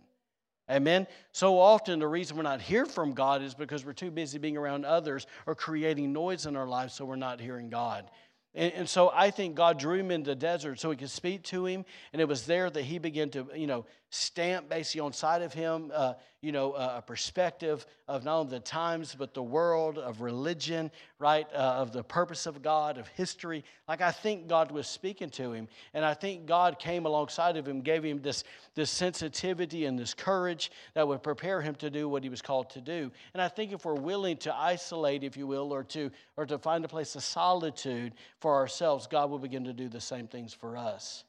[0.70, 1.06] Amen.
[1.32, 4.56] So often, the reason we're not hearing from God is because we're too busy being
[4.56, 8.10] around others or creating noise in our lives, so we're not hearing God.
[8.54, 11.42] And, and, so I think God drew him into the desert so he could speak
[11.44, 11.84] to him.
[12.12, 13.84] And it was there that he began to, you know,
[14.14, 18.60] stamp basically on side of him, uh, you know, a perspective of not only the
[18.60, 23.64] times, but the world, of religion, right, uh, of the purpose of God, of history.
[23.88, 25.66] Like I think God was speaking to him.
[25.94, 28.44] And I think God came alongside of him, gave him this,
[28.74, 32.70] this sensitivity and this courage that would prepare him to do what he was called
[32.70, 33.10] to do.
[33.32, 36.58] And I think if we're willing to isolate, if you will, or to, or to
[36.58, 40.54] find a place of solitude for ourselves, God will begin to do the same things
[40.54, 41.24] for us.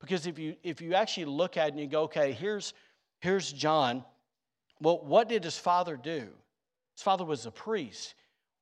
[0.00, 2.72] Because if you, if you actually look at it and you go, okay, here's,
[3.20, 4.04] here's John.
[4.80, 6.28] Well, what did his father do?
[6.96, 8.14] His father was a priest.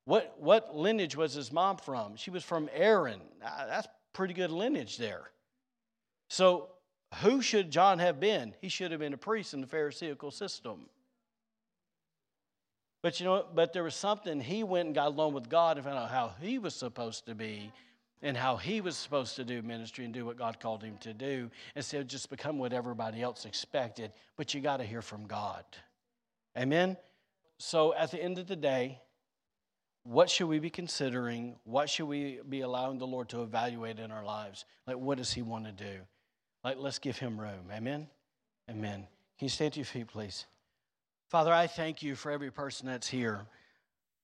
[0.05, 2.15] What, what lineage was his mom from?
[2.15, 3.21] She was from Aaron.
[3.43, 5.31] Ah, that's pretty good lineage there.
[6.29, 6.69] So,
[7.21, 8.53] who should John have been?
[8.61, 10.85] He should have been a priest in the Pharisaical system.
[13.01, 15.85] But you know, but there was something he went and got along with God and
[15.85, 17.71] found out how he was supposed to be
[18.21, 21.13] and how he was supposed to do ministry and do what God called him to
[21.13, 24.11] do instead of just become what everybody else expected.
[24.35, 25.63] But you got to hear from God.
[26.57, 26.97] Amen?
[27.57, 28.99] So at the end of the day,
[30.03, 31.55] what should we be considering?
[31.65, 34.65] What should we be allowing the Lord to evaluate in our lives?
[34.87, 35.99] Like, what does He want to do?
[36.63, 37.69] Like, let's give Him room.
[37.71, 38.07] Amen?
[38.69, 39.07] Amen.
[39.37, 40.45] Can you stand to your feet, please?
[41.29, 43.45] Father, I thank you for every person that's here.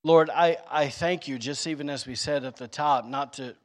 [0.03, 3.55] Lord, I, I thank you, just even as we said at the top, not to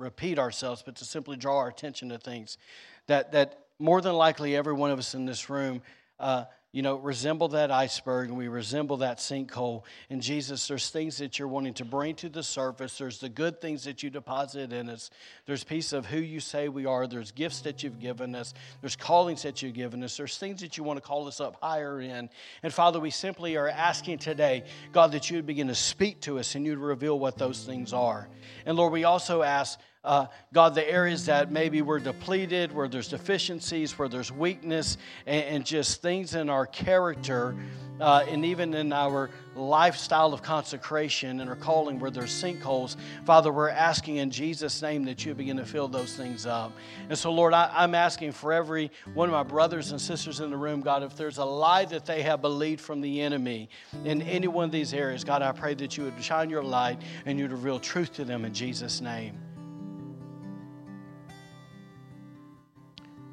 [0.00, 2.58] repeat ourselves, but to simply draw our attention to things
[3.06, 5.82] that, that more than likely every one of us in this room,
[6.18, 9.82] uh, you know, resemble that iceberg and we resemble that sinkhole.
[10.08, 12.96] And Jesus, there's things that you're wanting to bring to the surface.
[12.96, 15.10] There's the good things that you deposit in us.
[15.46, 17.08] There's piece of who you say we are.
[17.08, 18.54] There's gifts that you've given us.
[18.82, 20.16] There's callings that you've given us.
[20.16, 22.30] There's things that you want to call us up higher in.
[22.62, 26.38] And Father, we simply are asking today, God, that you would begin to speak to
[26.38, 28.28] us and you'd reveal what those things are.
[28.64, 33.08] And Lord, we also ask uh, God, the areas that maybe we're depleted, where there's
[33.08, 34.96] deficiencies, where there's weakness,
[35.26, 37.54] and, and just things in our character,
[38.00, 42.96] uh, and even in our lifestyle of consecration and our calling where there's sinkholes,
[43.26, 46.72] Father, we're asking in Jesus' name that you begin to fill those things up.
[47.10, 50.48] And so, Lord, I, I'm asking for every one of my brothers and sisters in
[50.48, 53.68] the room, God, if there's a lie that they have believed from the enemy
[54.04, 57.02] in any one of these areas, God, I pray that you would shine your light
[57.26, 59.38] and you'd reveal truth to them in Jesus' name.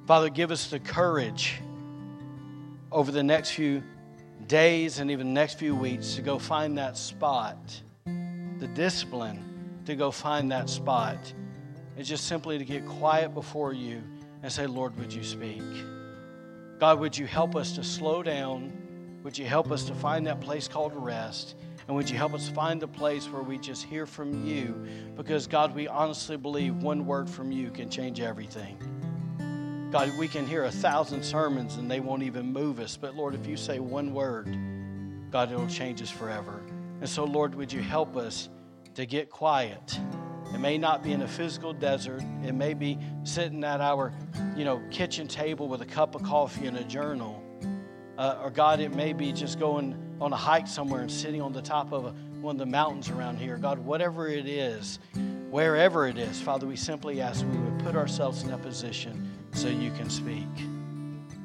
[0.08, 1.60] Father, give us the courage
[2.94, 3.84] over the next few
[4.48, 7.58] days and even next few weeks to go find that spot,
[8.06, 11.18] the discipline to go find that spot.
[11.98, 14.02] It's just simply to get quiet before you
[14.44, 15.62] and say, Lord, would you speak?
[16.80, 18.72] God, would you help us to slow down?
[19.24, 21.56] Would you help us to find that place called rest?
[21.86, 24.88] And would you help us find the place where we just hear from you?
[25.18, 28.78] Because, God, we honestly believe one word from you can change everything.
[29.90, 32.98] God, we can hear a thousand sermons and they won't even move us.
[32.98, 34.48] But Lord, if you say one word,
[35.32, 36.62] God, it'll change us forever.
[37.00, 38.50] And so, Lord, would you help us
[38.96, 39.98] to get quiet?
[40.54, 42.22] It may not be in a physical desert.
[42.44, 44.14] It may be sitting at our,
[44.58, 47.42] you know, kitchen table with a cup of coffee and a journal.
[48.18, 51.54] Uh, or God, it may be just going on a hike somewhere and sitting on
[51.54, 52.10] the top of a,
[52.42, 53.56] one of the mountains around here.
[53.56, 55.00] God, whatever it is,
[55.50, 59.68] wherever it is, Father, we simply ask we would put ourselves in that position so
[59.68, 60.46] you can speak.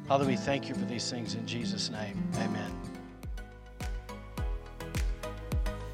[0.07, 2.23] Father, we thank you for these things in Jesus' name.
[2.37, 2.71] Amen.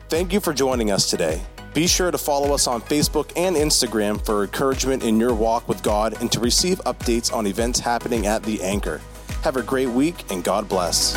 [0.09, 1.41] Thank you for joining us today.
[1.75, 5.81] Be sure to follow us on Facebook and Instagram for encouragement in your walk with
[5.83, 9.01] God and to receive updates on events happening at The Anchor.
[9.45, 11.15] Have a great week and God bless.